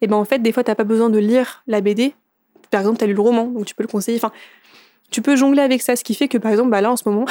[0.00, 2.14] Et ben en fait, des fois, t'as pas besoin de lire la BD.
[2.70, 4.18] Par exemple, tu as lu le roman, donc tu peux le conseiller.
[4.18, 4.32] Enfin,
[5.10, 7.08] tu peux jongler avec ça, ce qui fait que par exemple, bah là en ce
[7.08, 7.26] moment,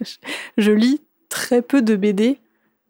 [0.56, 2.38] je lis très peu de BD.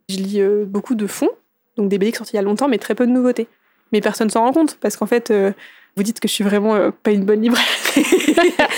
[0.09, 1.31] Je lis euh, beaucoup de fonds,
[1.77, 3.49] donc des BD qui sont sortis il y a longtemps, mais très peu de nouveautés.
[3.93, 5.53] Mais personne s'en rend compte parce qu'en fait, euh,
[5.97, 7.65] vous dites que je suis vraiment euh, pas une bonne libraire.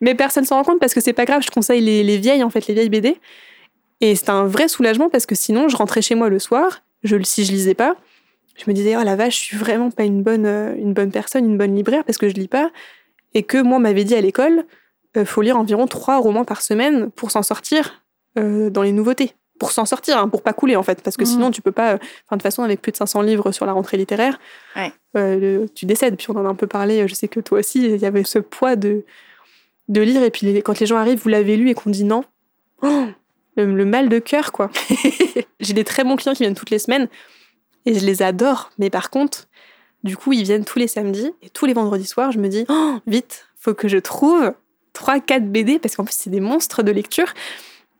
[0.00, 2.42] mais personne s'en rend compte parce que c'est pas grave, je conseille les, les vieilles,
[2.42, 3.16] en fait, les vieilles BD.
[4.00, 7.16] Et c'est un vrai soulagement parce que sinon, je rentrais chez moi le soir, je,
[7.22, 7.96] si je lisais pas,
[8.56, 11.10] je me disais, oh la vache, je suis vraiment pas une bonne, euh, une bonne
[11.10, 12.70] personne, une bonne libraire parce que je lis pas.
[13.34, 14.64] Et que moi, on m'avait dit à l'école,
[15.16, 18.02] euh, faut lire environ trois romans par semaine pour s'en sortir
[18.38, 19.34] euh, dans les nouveautés.
[19.58, 21.30] Pour s'en sortir, hein, pour pas couler en fait, parce que Mhm.
[21.30, 21.92] sinon tu peux pas.
[21.94, 24.38] euh, de toute façon, avec plus de 500 livres sur la rentrée littéraire,
[24.76, 24.92] Ouais.
[25.16, 26.16] euh, le- tu décèdes.
[26.16, 28.24] Puis on en a un peu parlé, je sais que toi aussi, il y avait
[28.24, 29.04] ce poids de,
[29.88, 30.22] de lire.
[30.22, 32.24] Et puis les- quand les gens arrivent, vous l'avez lu et qu'on dit non,
[32.82, 33.06] oh,
[33.56, 34.70] le, le mal de cœur, quoi.
[35.60, 37.08] J'ai des très bons clients qui viennent toutes les semaines
[37.86, 38.70] et je les adore.
[38.78, 39.46] Mais par contre,
[40.04, 42.64] Du coup, ils viennent tous les samedis et tous les vendredis soirs, je me dis
[42.68, 44.52] oh, vite, faut que je trouve
[44.92, 47.32] 3-4 BD parce qu'en plus, c'est des monstres de lecture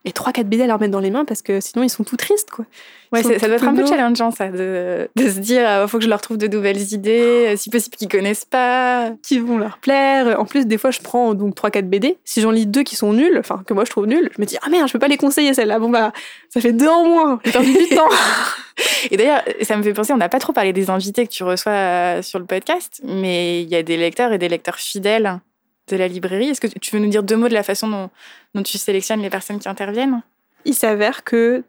[0.07, 2.16] et 3-4 BD à leur mettre dans les mains parce que sinon ils sont tout
[2.16, 2.64] tristes quoi.
[3.12, 5.99] Ouais, ça doit être un peu challengeant ça, de, de se dire il euh, faut
[5.99, 9.59] que je leur trouve de nouvelles idées, euh, si possible qu'ils connaissent pas, qui vont
[9.59, 10.40] leur plaire.
[10.40, 12.19] En plus, des fois, je prends donc 3-4 BD.
[12.25, 14.47] Si j'en lis deux qui sont nuls, enfin que moi je trouve nuls, je me
[14.47, 15.79] dis ah merde, je peux pas les conseiller celles-là.
[15.79, 16.12] Bon bah,
[16.51, 18.09] ça fait deux en moins, j'ai perdu du temps.
[19.11, 21.45] Et d'ailleurs, ça me fait penser, on n'a pas trop parlé des invités que tu
[21.45, 25.40] reçois euh, sur le podcast, mais il y a des lecteurs et des lecteurs fidèles
[25.88, 26.49] de la librairie.
[26.49, 28.11] Est-ce que tu veux nous dire deux mots de la façon
[28.55, 30.22] dont, tu sélectionnes les personnes qui interviennent?
[30.64, 31.62] Il s'avère que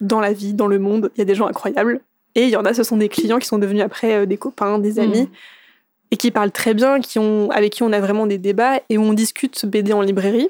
[0.00, 2.00] dans la vie, dans le monde, il y a des gens incroyables.
[2.34, 4.36] Et il y en a, ce sont des clients qui sont devenus après euh, des
[4.36, 5.30] copains, des amis, hmm.
[6.10, 8.98] et qui parlent très bien, qui ont, avec qui on a vraiment des débats et
[8.98, 10.48] où on discute BD en librairie.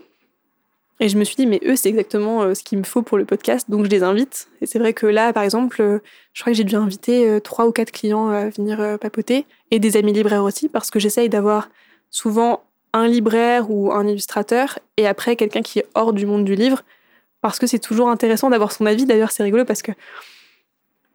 [1.00, 3.18] Et je me suis dit, mais eux, c'est exactement euh, ce qu'il me faut pour
[3.18, 4.48] le podcast, donc je les invite.
[4.62, 5.98] Et c'est vrai que là, par exemple, euh,
[6.32, 9.98] je crois que j'ai dû inviter trois ou quatre clients à venir papoter, et des
[9.98, 11.68] amis libraires aussi, parce que j'essaye d'avoir
[12.10, 12.62] souvent
[12.94, 16.82] un libraire ou un illustrateur et après quelqu'un qui est hors du monde du livre
[17.42, 19.04] parce que c'est toujours intéressant d'avoir son avis.
[19.04, 19.92] D'ailleurs, c'est rigolo parce que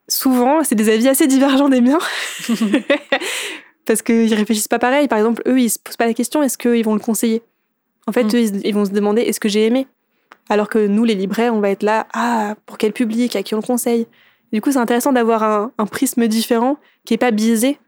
[0.08, 2.00] souvent, c'est des avis assez divergents des miens.
[3.86, 5.08] parce qu'ils réfléchissent pas pareil.
[5.08, 7.42] Par exemple, eux, ils se posent pas la question est-ce qu'ils vont le conseiller?
[8.06, 8.36] En fait, mm.
[8.36, 9.88] eux, ils vont se demander est-ce que j'ai aimé?
[10.50, 13.56] Alors que nous, les libraires, on va être là ah, pour quel public À qui
[13.56, 14.06] on le conseille?
[14.52, 17.80] Du coup, c'est intéressant d'avoir un, un, prisme différent qui est pas biaisé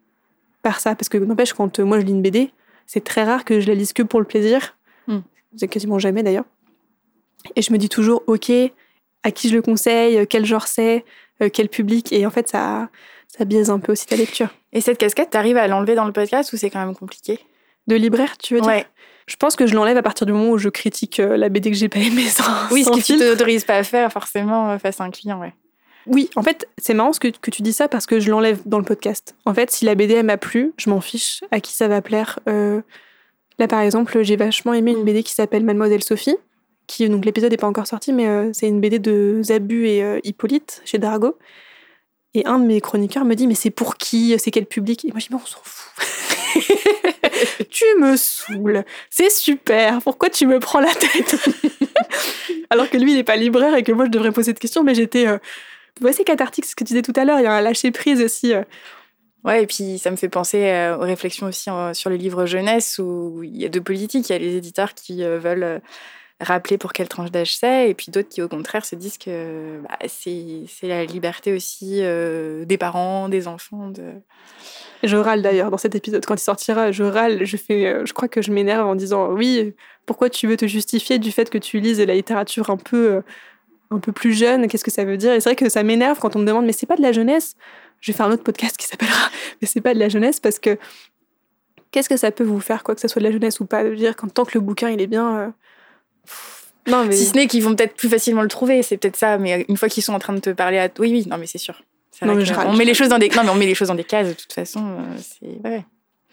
[0.63, 0.95] par ça.
[0.95, 2.51] Parce que, n'empêche, quand euh, moi je lis une BD,
[2.91, 4.75] c'est très rare que je la lise que pour le plaisir.
[5.07, 5.19] Hmm.
[5.55, 6.43] C'est quasiment jamais d'ailleurs.
[7.55, 8.51] Et je me dis toujours, ok,
[9.23, 11.05] à qui je le conseille, quel genre c'est,
[11.41, 12.11] euh, quel public.
[12.11, 12.89] Et en fait, ça,
[13.29, 14.49] ça biaise un peu aussi ta lecture.
[14.73, 17.39] Et cette casquette, t'arrives à l'enlever dans le podcast ou c'est quand même compliqué?
[17.87, 18.69] De libraire, tu veux dire?
[18.69, 18.85] Ouais.
[19.25, 21.71] Je pense que je l'enlève à partir du moment où je critique euh, la BD
[21.71, 24.77] que j'ai pas aimée sans Oui, ce que tu t'autorises pas à faire forcément euh,
[24.79, 25.53] face à un client, ouais.
[26.07, 28.79] Oui, en fait, c'est marrant que, que, tu dis ça parce que je l'enlève dans
[28.79, 29.35] le podcast.
[29.45, 32.39] En fait, si la BD m'a plu, je m'en fiche à qui ça va plaire.
[32.49, 32.81] Euh,
[33.59, 36.37] là, par exemple, j'ai vachement aimé une BD qui s'appelle Mademoiselle Sophie,
[36.87, 40.03] qui donc l'épisode n'est pas encore sorti, mais euh, c'est une BD de Zabu et
[40.03, 41.37] euh, Hippolyte chez Dargo.
[42.33, 44.35] Et un de mes chroniqueurs me dit mais c'est pour qui?
[44.39, 45.05] C'est quel public?
[45.05, 45.91] Et moi je dis mais on s'en fout.
[47.69, 48.85] tu me saoules.
[49.09, 50.01] C'est super.
[50.01, 51.35] Pourquoi tu me prends la tête?
[52.69, 54.83] Alors que lui il n'est pas libraire et que moi je devrais poser cette question,
[54.83, 55.27] mais j'étais
[56.11, 57.39] c'est cathartique, ce que tu disais tout à l'heure.
[57.39, 58.53] Il y a un lâcher prise aussi.
[58.53, 58.63] Euh.
[59.43, 62.99] Ouais, et puis ça me fait penser euh, aux réflexions aussi sur le livre jeunesse
[62.99, 64.29] où il y a deux politiques.
[64.29, 65.81] Il y a les éditeurs qui euh, veulent
[66.39, 69.79] rappeler pour quelle tranche d'âge c'est, et puis d'autres qui, au contraire, se disent que
[69.81, 73.89] bah, c'est la liberté aussi des parents, des enfants.
[73.89, 74.13] De...
[75.03, 76.25] Je râle d'ailleurs dans cet épisode.
[76.25, 77.43] Quand il sortira, je râle.
[77.45, 79.73] Je, fais, je crois que je m'énerve en disant Oui,
[80.07, 83.21] pourquoi tu veux te justifier du fait que tu lises la littérature un peu
[83.91, 85.33] un peu plus jeune, qu'est-ce que ça veut dire?
[85.33, 87.11] Et c'est vrai que ça m'énerve quand on me demande, mais c'est pas de la
[87.11, 87.55] jeunesse?
[87.99, 89.29] Je vais faire un autre podcast qui s'appellera,
[89.61, 90.77] mais c'est pas de la jeunesse parce que
[91.91, 93.83] qu'est-ce que ça peut vous faire, quoi que ça soit de la jeunesse ou pas?
[93.83, 95.37] De dire qu'en tant que le bouquin il est bien.
[95.37, 95.47] Euh,
[96.87, 97.15] non, mais...
[97.15, 99.77] Si ce n'est qu'ils vont peut-être plus facilement le trouver, c'est peut-être ça, mais une
[99.77, 100.89] fois qu'ils sont en train de te parler à.
[100.97, 101.83] Oui, oui, non, mais c'est sûr.
[102.23, 103.95] Non, mais on met les choses dans des non mais on met les choses dans
[103.95, 105.83] des cases de toute façon euh, c'est ouais.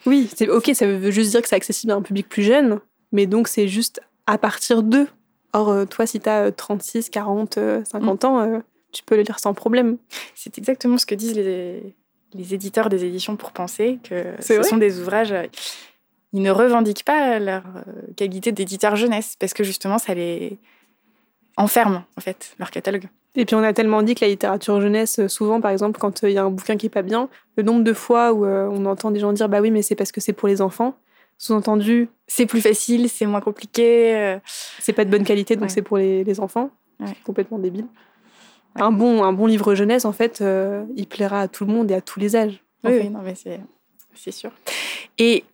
[0.04, 2.80] oui c'est ok ça veut juste dire que c'est accessible à un public plus jeune
[3.12, 5.06] mais donc c'est juste à partir d'eux
[5.52, 8.58] Or, euh, toi, si tu as 36, 40, 50 ans, euh,
[8.92, 9.96] tu peux le lire sans problème.
[10.34, 11.94] C'est exactement ce que disent les,
[12.34, 15.32] éditeurs des éditions pour penser, que ce sont des ouvrages.
[15.32, 15.46] Euh,
[16.34, 17.62] ils ne revendiquent pas leur
[18.14, 20.58] qualité d'éditeur jeunesse, parce que justement, ça les
[21.56, 23.08] enferme, en fait, leur catalogue.
[23.34, 26.32] Et puis on a tellement dit que la littérature jeunesse, souvent par exemple, quand il
[26.32, 29.10] y a un bouquin qui est pas bien, le nombre de fois où on entend
[29.10, 30.96] des gens dire bah oui mais c'est parce que c'est pour les enfants,
[31.38, 34.14] sous-entendu, c'est plus facile, c'est moins compliqué.
[34.16, 34.38] Euh.
[34.80, 36.70] C'est pas de bonne qualité, donc c'est pour les, enfants.
[37.24, 37.86] Complètement débile.
[38.74, 41.90] Un, bon, un bon livre jeunesse, en fait, euh, il plaira à tout le monde
[41.90, 42.62] et à tous les âges.
[42.84, 44.50] Oui, non, mais c'est sûr.
[45.16, 45.44] Et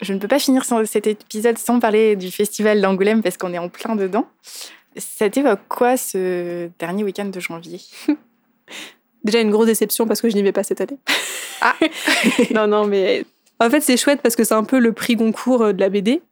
[0.00, 3.58] je ne peux pas finir cet épisode sans parler du festival d'Angoulême parce qu'on est
[3.58, 4.26] en plein dedans.
[4.96, 7.80] Ça t'évoque quoi ce dernier week-end de janvier?
[9.24, 10.98] Déjà une grosse déception parce que je n'y vais pas cette année.
[11.60, 11.76] Ah
[12.54, 13.24] Non, non, mais
[13.66, 15.88] en fait, c'est chouette parce que c'est un peu le prix Goncourt euh, de la
[15.88, 16.22] BD.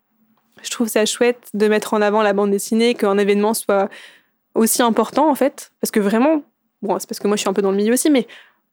[0.63, 3.89] Je trouve ça chouette de mettre en avant la bande dessinée, qu'un événement soit
[4.55, 5.73] aussi important, en fait.
[5.81, 6.43] Parce que vraiment,
[6.83, 8.27] bon, c'est parce que moi je suis un peu dans le milieu aussi, mais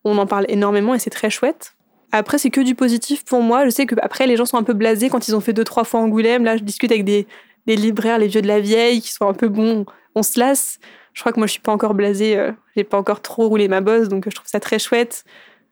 [0.04, 1.78] on en parle énormément et c'est très chouette.
[2.12, 3.65] Après, c'est que du positif pour moi.
[3.65, 5.65] Je sais que après, les gens sont un peu blasés quand ils ont fait deux,
[5.65, 6.46] trois fois Angoulême.
[6.46, 7.28] Là, je discute avec des,
[7.65, 9.86] libraires, les vieux de la vieille, qui sont un peu bons.
[10.15, 10.80] On se lasse.
[11.13, 12.38] Je crois que moi, je suis pas encore blasée.
[12.38, 15.26] Euh, j'ai pas encore trop roulé ma bosse, donc je trouve ça très chouette.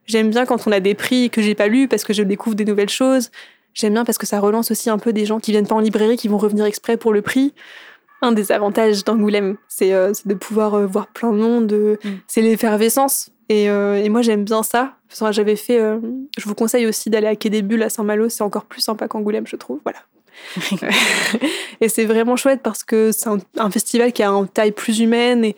[0.06, 2.56] J'aime bien quand on a des prix que j'ai pas lus parce que je découvre
[2.56, 3.32] des nouvelles choses.
[3.74, 5.80] J'aime bien parce que ça relance aussi un peu des gens qui viennent pas en
[5.80, 7.54] librairie, qui vont revenir exprès pour le prix.
[8.22, 11.74] Un des avantages d'Angoulême, c'est euh, de pouvoir euh, voir plein de monde.
[12.04, 12.10] Mm.
[12.28, 13.32] C'est l'effervescence.
[13.50, 14.96] Et, euh, et moi, j'aime bien ça.
[15.32, 15.80] J'avais fait.
[15.80, 16.00] euh,
[16.38, 18.30] je vous conseille aussi d'aller à Quai des Bulles à Saint-Malo.
[18.30, 19.80] C'est encore plus sympa qu'Angoulême, je trouve.
[19.84, 20.00] Voilà.
[21.82, 25.00] et c'est vraiment chouette parce que c'est un, un festival qui a une taille plus
[25.00, 25.46] humaine.
[25.46, 25.56] Et,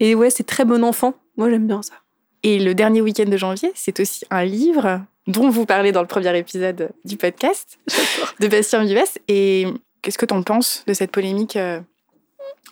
[0.00, 1.14] et ouais, c'est très bon enfant.
[1.36, 1.94] Moi, j'aime bien ça.
[2.42, 6.08] Et le dernier week-end de janvier, c'est aussi un livre dont vous parlez dans le
[6.08, 7.78] premier épisode du podcast
[8.40, 9.18] de Bastien Vives.
[9.28, 9.66] Et
[10.02, 11.80] qu'est-ce que tu en penses de cette polémique euh,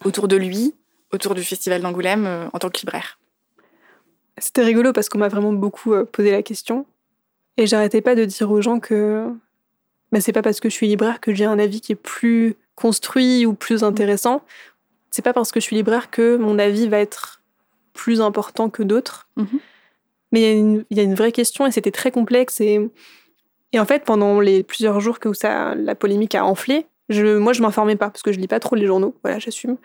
[0.04, 0.74] autour de lui,
[1.12, 3.18] autour du Festival d'Angoulême euh, en tant que libraire?
[4.38, 6.84] C'était rigolo parce qu'on m'a vraiment beaucoup euh, posé la question.
[7.56, 9.28] Et j'arrêtais pas de dire aux gens que
[10.10, 12.56] bah, c'est pas parce que je suis libraire que j'ai un avis qui est plus
[12.74, 14.42] construit ou plus intéressant.
[15.12, 17.39] C'est pas parce que je suis libraire que mon avis va être
[18.04, 19.28] plus important que d'autres.
[19.36, 19.58] Mhm.
[20.32, 22.60] Mais il y, a une- il y a une vraie question et c'était très complexe.
[22.60, 22.78] Et,
[23.72, 27.52] et en fait, pendant les plusieurs jours que ça, la polémique a enflé, je, moi,
[27.52, 29.14] je m'informais pas parce que je lis pas trop les journaux.
[29.24, 29.76] Voilà, j'assume.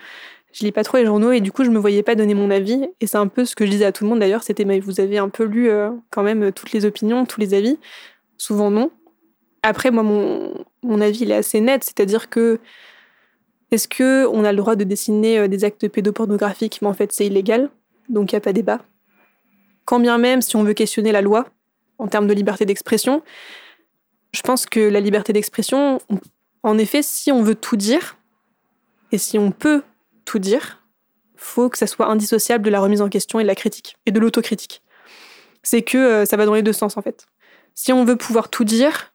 [0.54, 2.49] Je lis pas trop les journaux et du coup, je me voyais pas donner mon
[2.51, 2.88] avis.
[3.01, 4.43] Et c'est un peu ce que je disais à tout le monde d'ailleurs.
[4.43, 7.41] C'était, mais vous avez un peu lu euh, quand même euh, toutes les opinions, tous
[7.41, 7.78] les avis.
[8.38, 8.91] Souvent non.
[9.63, 11.84] Après, moi, mon, mon avis, il est assez net.
[11.84, 12.60] C'est-à-dire que
[13.71, 17.12] est-ce que on a le droit de dessiner euh, des actes pédopornographiques Mais en fait,
[17.12, 17.69] c'est illégal?
[18.10, 18.82] Donc, il n'y a pas débat.
[19.86, 21.48] Quand bien même, si on veut questionner la loi
[21.98, 23.24] en termes de liberté d'expression,
[24.34, 26.20] je pense que la liberté d'expression, on-
[26.63, 28.18] en effet, si on veut tout dire,
[29.12, 29.84] et si on peut
[30.26, 30.84] tout dire,
[31.36, 34.12] faut que ça soit indissociable de la remise en question et de la critique, et
[34.12, 34.82] de l'autocritique.
[35.63, 37.28] C'est que euh, ça va dans les deux sens, en fait.
[37.76, 39.13] Si on veut pouvoir tout dire,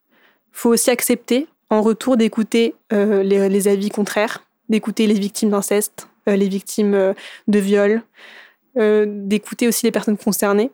[0.52, 6.36] faut aussi accepter, en retour, d'écouter euh, les, avis contraires, d'écouter les victimes d'inceste, euh,
[6.36, 7.14] les victimes
[7.48, 8.02] de viol,
[8.76, 10.70] euh, d'écouter aussi les personnes concernées.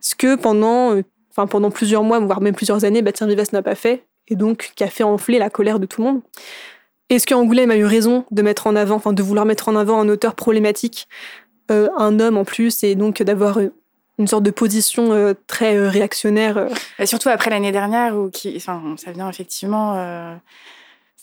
[0.00, 1.02] Ce que pendant, euh,
[1.34, 4.84] pendant plusieurs mois, voire même plusieurs années, Bastien Vives n'a pas fait, et donc qui
[4.84, 6.20] a fait enfler la colère de tout le monde.
[7.10, 10.00] Est-ce qu'Angoulême a eu raison de mettre en avant, enfin de vouloir mettre en avant
[10.00, 11.06] un auteur problématique,
[11.70, 13.58] euh, un homme en plus, et donc d'avoir
[14.18, 18.80] une sorte de position très réactionnaire Et Surtout après l'année dernière, où qui, ça
[19.14, 20.38] vient effectivement.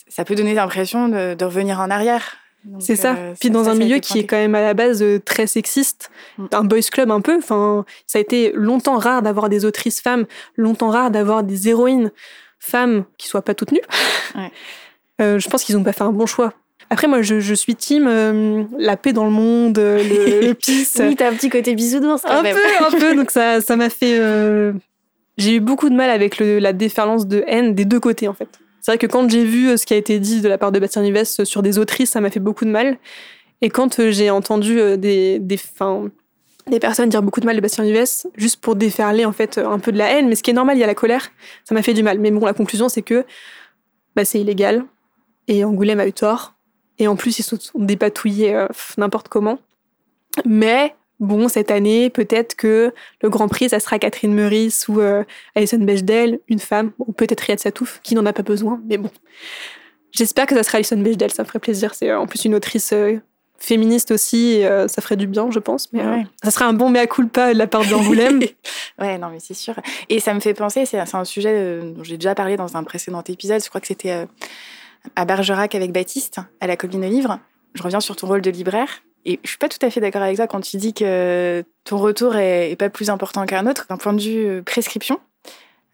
[0.07, 2.37] ça peut donner l'impression de revenir en arrière.
[2.79, 3.15] C'est ça.
[3.15, 5.19] euh, Puis dans ça, un ça milieu qui est quand même à la base euh,
[5.23, 6.45] très sexiste, Mm.
[6.51, 7.37] un boys club un peu.
[7.37, 10.25] Enfin, ça a été longtemps rare d'avoir des autrices femmes,
[10.57, 12.11] longtemps rare d'avoir des héroïnes
[12.59, 13.81] femmes qui soient pas toutes nues.
[14.35, 14.51] Ouais.
[15.21, 16.53] Euh, je pense qu'ils ont pas fait un bon choix.
[16.89, 18.07] Après, moi, je, je suis team
[18.77, 20.95] la paix dans le monde, le, le peace.
[21.01, 22.55] Oui, t'as un petit côté bisounours quand un même.
[22.55, 23.15] peu, un peu.
[23.17, 24.17] Donc ça, ça m'a fait.
[25.37, 28.33] J'ai eu beaucoup de mal avec le- la déferlance de haine des deux côtés, en
[28.33, 28.47] fait.
[28.81, 30.71] C'est vrai que quand j'ai vu euh, ce qui a été dit de la part
[30.71, 32.97] de Bastien Vives sur des autrices, ça m'a fait beaucoup de mal.
[33.61, 36.09] Et quand euh, j'ai entendu euh, des, des, enfin,
[36.67, 39.79] des personnes dire beaucoup de mal de Bastien Vives, juste pour déferler en fait un
[39.79, 41.29] peu de la haine, mais ce qui est normal, il y a la colère,
[41.65, 42.19] ça m'a fait du mal.
[42.19, 43.25] Mais bon, la conclusion, c'est que
[44.15, 44.85] bah, c'est illégal.
[45.47, 46.55] Et Angoulême a eu tort.
[46.99, 49.59] Et en plus, ils se sont dépatouillés euh, n'importe comment.
[50.45, 55.23] Mais bon, cette année, peut-être que le Grand Prix, ça sera Catherine Meurice ou euh,
[55.55, 59.09] Alison Bechdel, une femme, ou peut-être Riyad Satouf, qui n'en a pas besoin, mais bon.
[60.11, 61.93] J'espère que ça sera Alison Bechdel, ça me ferait plaisir.
[61.93, 63.17] C'est euh, en plus une autrice euh,
[63.59, 65.91] féministe aussi, et, euh, ça ferait du bien, je pense.
[65.93, 66.25] Mais Ouais.
[66.43, 68.39] ça serait un bon mea culpa de la part d'Angoulême.
[68.99, 69.75] ouais, non, mais c'est sûr.
[70.09, 73.21] Et ça me fait penser, c'est un sujet dont j'ai déjà parlé dans un précédent
[73.27, 73.61] épisode.
[73.63, 74.25] Je crois que c'était
[75.15, 77.39] à Bergerac avec Baptiste, à la colline livre.
[77.75, 79.03] Je reviens sur ton rôle de libraire.
[79.25, 81.97] Et je suis pas tout à fait d'accord avec ça quand tu dis que ton
[81.97, 85.19] retour est, est pas plus important qu'un autre d'un point de vue euh, prescription.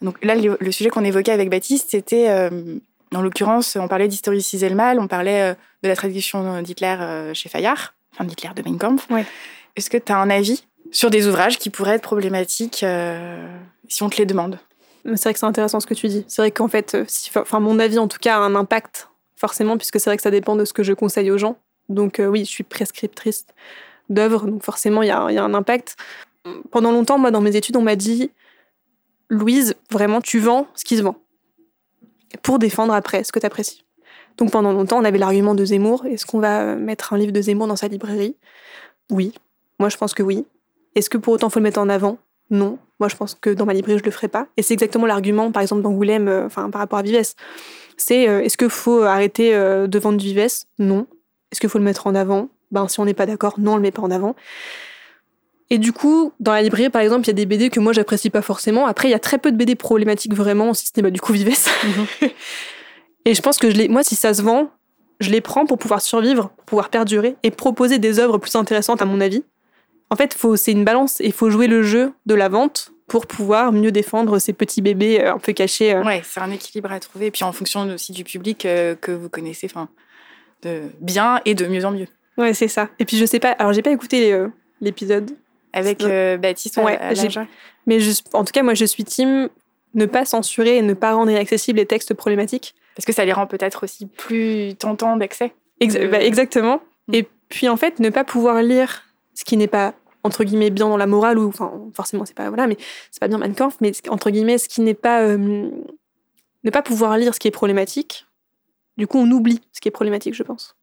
[0.02, 2.50] Donc là, le, le sujet qu'on évoquait avec Baptiste, c'était, euh,
[3.14, 7.34] en l'occurrence, on parlait d'historiciser le mal, on parlait euh, de la traduction d'Hitler euh,
[7.34, 9.10] chez Fayard, enfin d'Hitler de Mein Kampf.
[9.10, 9.26] Ouais.
[9.76, 12.86] Est-ce que tu as un avis sur des ouvrages qui pourraient être problématiques
[13.88, 14.60] si on te les demande?
[15.06, 16.26] C'est vrai que c'est intéressant ce que tu dis.
[16.28, 19.78] C'est vrai qu'en fait, si, enfin, mon avis en tout cas a un impact, forcément,
[19.78, 21.58] puisque c'est vrai que ça dépend de ce que je conseille aux gens.
[21.90, 23.46] Donc euh, oui, je suis prescriptrice
[24.10, 25.96] d'œuvres, donc forcément, il y, a- un impact.
[26.72, 28.32] Pendant longtemps, moi, dans mes études, on m'a dit
[29.30, 31.16] Louise, vraiment, tu vends ce qui se vend.
[32.44, 33.84] Pour défendre après ce que tu apprécies.
[34.38, 36.06] Donc pendant longtemps, on avait l'argument de Zemmour.
[36.06, 38.36] Est-ce qu'on va euh, mettre un livre de Zemmour dans sa librairie?
[39.10, 39.34] Oui.
[39.80, 40.46] Moi, je pense que oui.
[40.96, 42.18] Est-ce que pour autant, faut le mettre en avant?
[42.50, 42.78] Non.
[43.00, 44.48] Moi, je pense que dans ma librairie, je le ferai pas.
[44.58, 47.34] Et c'est exactement l'argument, par exemple, d'Angoulême, euh, par rapport à Vives.
[47.98, 50.48] C'est euh, est-ce qu'il faut arrêter euh, de vendre Vives?
[50.80, 51.08] Non.
[51.52, 52.50] Est-ce qu'il faut le mettre en avant?
[52.72, 54.36] Ben, si on n'est pas d'accord, non, on le met pas en avant.
[55.70, 57.92] Et du coup, dans la librairie, par exemple, il y a des BD que moi,
[57.94, 58.86] j'apprécie pas forcément.
[58.86, 61.34] Après, il y a très peu de BD problématiques vraiment, si ce n'est du coup
[61.34, 61.56] Vives.
[63.26, 64.70] Et je pense que je les, moi, si ça se vend,
[65.20, 69.02] je les prends pour pouvoir survivre, pour pouvoir perdurer et proposer des œuvres plus intéressantes,
[69.02, 69.44] à mon avis.
[70.12, 72.92] En fait, faut, c'est une balance et il faut jouer le jeu de la vente
[73.08, 75.94] pour pouvoir mieux défendre ces petits bébés euh, un peu cachés.
[75.94, 76.04] euh.
[76.04, 77.28] Ouais, c'est un équilibre à trouver.
[77.28, 79.90] Et puis en fonction aussi du public euh, que vous connaissez, enfin,
[80.66, 82.08] de bien et de mieux en mieux.
[82.38, 82.90] Ouais, c'est ça.
[83.00, 84.50] Et puis je sais pas, alors j'ai pas écouté euh,
[84.82, 85.32] l'épisode.
[85.72, 86.78] avec euh, Baptiste.
[86.78, 87.00] Ouais,
[87.88, 88.00] mais
[88.34, 89.50] en tout cas, moi, je suis team
[89.94, 92.76] ne pas censurer et ne pas rendre inaccessibles les textes problématiques.
[92.96, 95.54] Parce que ça les rend peut-être aussi plus tentants d'accès.
[95.82, 96.82] Bah, exactement.
[97.08, 97.14] Mm.
[97.14, 99.04] Et puis, en fait, ne pas pouvoir lire
[99.34, 99.94] ce qui n'est pas
[100.24, 102.78] entre guillemets bien dans la morale ou enfin forcément c'est pas voilà mais
[103.12, 106.82] c'est pas bien Mein Kampf mais entre guillemets ce qui n'est pas euh, ne pas
[106.82, 108.26] pouvoir lire ce qui est problématique
[108.98, 110.76] du coup on oublie ce qui est problématique je pense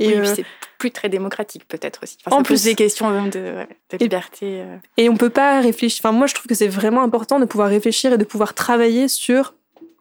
[0.00, 0.46] et euh, c'est
[0.78, 2.16] plus très démocratique peut-être aussi.
[2.30, 4.62] en plus des questions de, de liberté.
[4.62, 4.76] Euh.
[4.96, 6.00] Et, on peut pas réfléchir.
[6.02, 9.08] Enfin moi je trouve que c'est vraiment important de pouvoir réfléchir et de pouvoir travailler
[9.08, 9.54] sur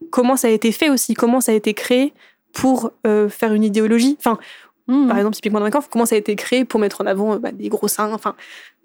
[0.09, 2.13] comment ça a été fait aussi, comment ça a été créé
[2.53, 4.15] pour euh, faire une idéologie.
[4.19, 4.39] Enfin
[4.87, 5.09] mmh.
[5.09, 7.67] par exemple typiquement dans comment ça a été créé pour mettre en avant bah, des
[7.67, 8.13] gros seins.
[8.13, 8.35] Enfin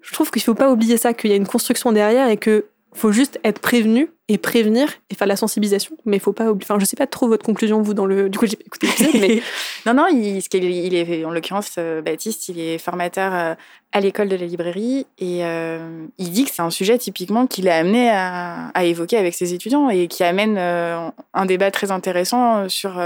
[0.01, 2.65] je trouve qu'il faut pas oublier ça, qu'il y a une construction derrière et que
[2.95, 5.97] faut juste être prévenu et prévenir et faire la sensibilisation.
[6.05, 6.65] Mais il faut pas oublier.
[6.69, 8.29] Enfin, je sais pas trop votre conclusion, vous, dans le.
[8.29, 9.41] Du coup, j'ai pas écouté l'épisode, mais.
[9.85, 13.55] non, non, il, ce il est, en l'occurrence, euh, Baptiste, il est formateur euh,
[13.91, 17.69] à l'école de la librairie et euh, il dit que c'est un sujet typiquement qu'il
[17.69, 23.01] a amené à, évoquer avec ses étudiants et qui amène un débat très intéressant sur.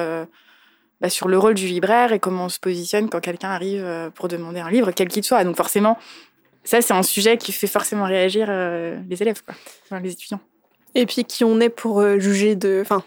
[1.01, 4.27] Bah, sur le rôle du libraire et comment on se positionne quand quelqu'un arrive pour
[4.27, 5.45] demander un livre, quel qu'il soit.
[5.45, 5.97] Donc forcément,
[6.69, 9.55] ça, c'est un sujet qui fait forcément réagir euh, les élèves, quoi,
[9.99, 10.39] les étudiants.
[10.93, 12.79] Et puis qui on est pour euh, juger de.
[12.83, 13.03] Enfin,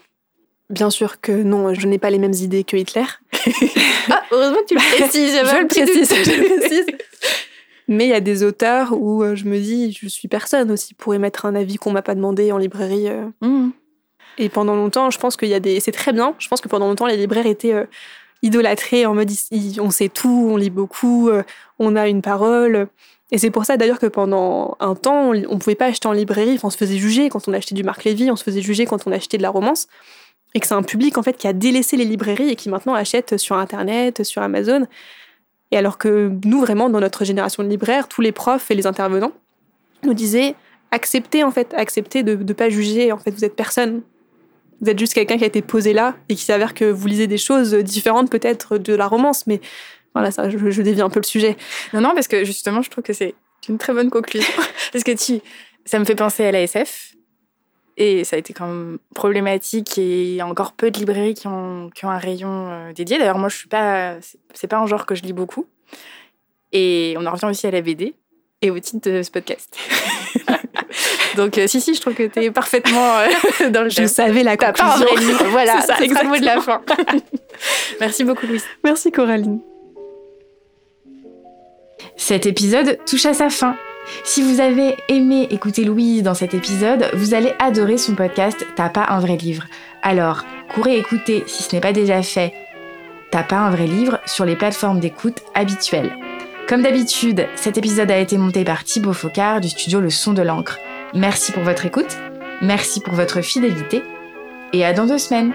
[0.69, 3.05] bien sûr que non, je n'ai pas les mêmes idées que Hitler.
[4.11, 6.85] ah, heureusement que tu le précises, je le précise, je le précise.
[7.87, 10.93] Mais il y a des auteurs où euh, je me dis, je suis personne aussi
[10.93, 13.07] pour émettre un avis qu'on m'a pas demandé en librairie.
[13.39, 13.69] Mmh.
[14.39, 15.79] Et pendant longtemps, je pense qu'il y a des.
[15.79, 16.35] C'est très bien.
[16.37, 17.87] Je pense que pendant longtemps, les libraires étaient
[18.41, 19.31] idolâtrés en mode
[19.79, 21.29] on sait tout, on lit beaucoup,
[21.79, 22.89] on a une parole.
[23.33, 26.11] Et c'est pour ça d'ailleurs que pendant un temps, on ne pouvait pas acheter en
[26.11, 28.85] librairie, on se faisait juger quand on achetait du Marc Lévy, on se faisait juger
[28.85, 29.87] quand on achetait de la romance.
[30.53, 32.93] Et que c'est un public en fait qui a délaissé les librairies et qui maintenant
[32.93, 34.85] achète sur Internet, sur Amazon.
[35.71, 38.85] Et alors que nous, vraiment, dans notre génération de libraires, tous les profs et les
[38.85, 39.31] intervenants
[40.03, 40.53] nous disaient
[40.91, 44.03] acceptez en fait, acceptez de ne pas juger, en fait, vous êtes personne.
[44.79, 47.25] Vous êtes juste quelqu'un qui a été posé là et qui s'avère que vous lisez
[47.25, 49.59] des choses différentes peut-être de la romance, mais
[50.13, 51.57] voilà, ça, je, je dévie un peu le sujet.
[51.93, 53.35] Non, non, parce que justement, je trouve que c'est
[53.69, 54.53] une très bonne conclusion.
[54.91, 55.41] parce que tu,
[55.85, 57.13] ça me fait penser à l'ASF.
[57.95, 61.35] Et ça a été quand même problématique et il y a encore peu de librairies
[61.35, 63.19] qui ont, qui ont un rayon euh, dédié.
[63.19, 64.15] D'ailleurs, moi, je suis pas,
[64.55, 65.67] c'est pas un genre que je lis beaucoup.
[66.71, 68.15] Et on en revient aussi à la BD
[68.63, 69.77] et au titre de ce podcast.
[71.35, 74.41] Donc, euh, si, si, je trouve que tu es parfaitement euh, dans le Je savais
[74.41, 75.05] la conclusion.
[75.49, 76.81] Voilà, c'est ça, le mot de la fin.
[77.99, 78.65] Merci beaucoup, Louise.
[78.83, 79.61] Merci, Coraline.
[82.15, 83.75] Cet épisode touche à sa fin.
[84.23, 88.89] Si vous avez aimé écouter Louise dans cet épisode, vous allez adorer son podcast T'as
[88.89, 89.65] pas un vrai livre.
[90.01, 90.43] Alors,
[90.73, 92.53] courez écouter si ce n'est pas déjà fait.
[93.31, 96.11] T'as pas un vrai livre sur les plateformes d'écoute habituelles.
[96.67, 100.41] Comme d'habitude, cet épisode a été monté par Thibaut Focard du studio Le Son de
[100.41, 100.79] l'encre.
[101.13, 102.17] Merci pour votre écoute,
[102.61, 104.03] merci pour votre fidélité
[104.71, 105.53] et à dans deux semaines.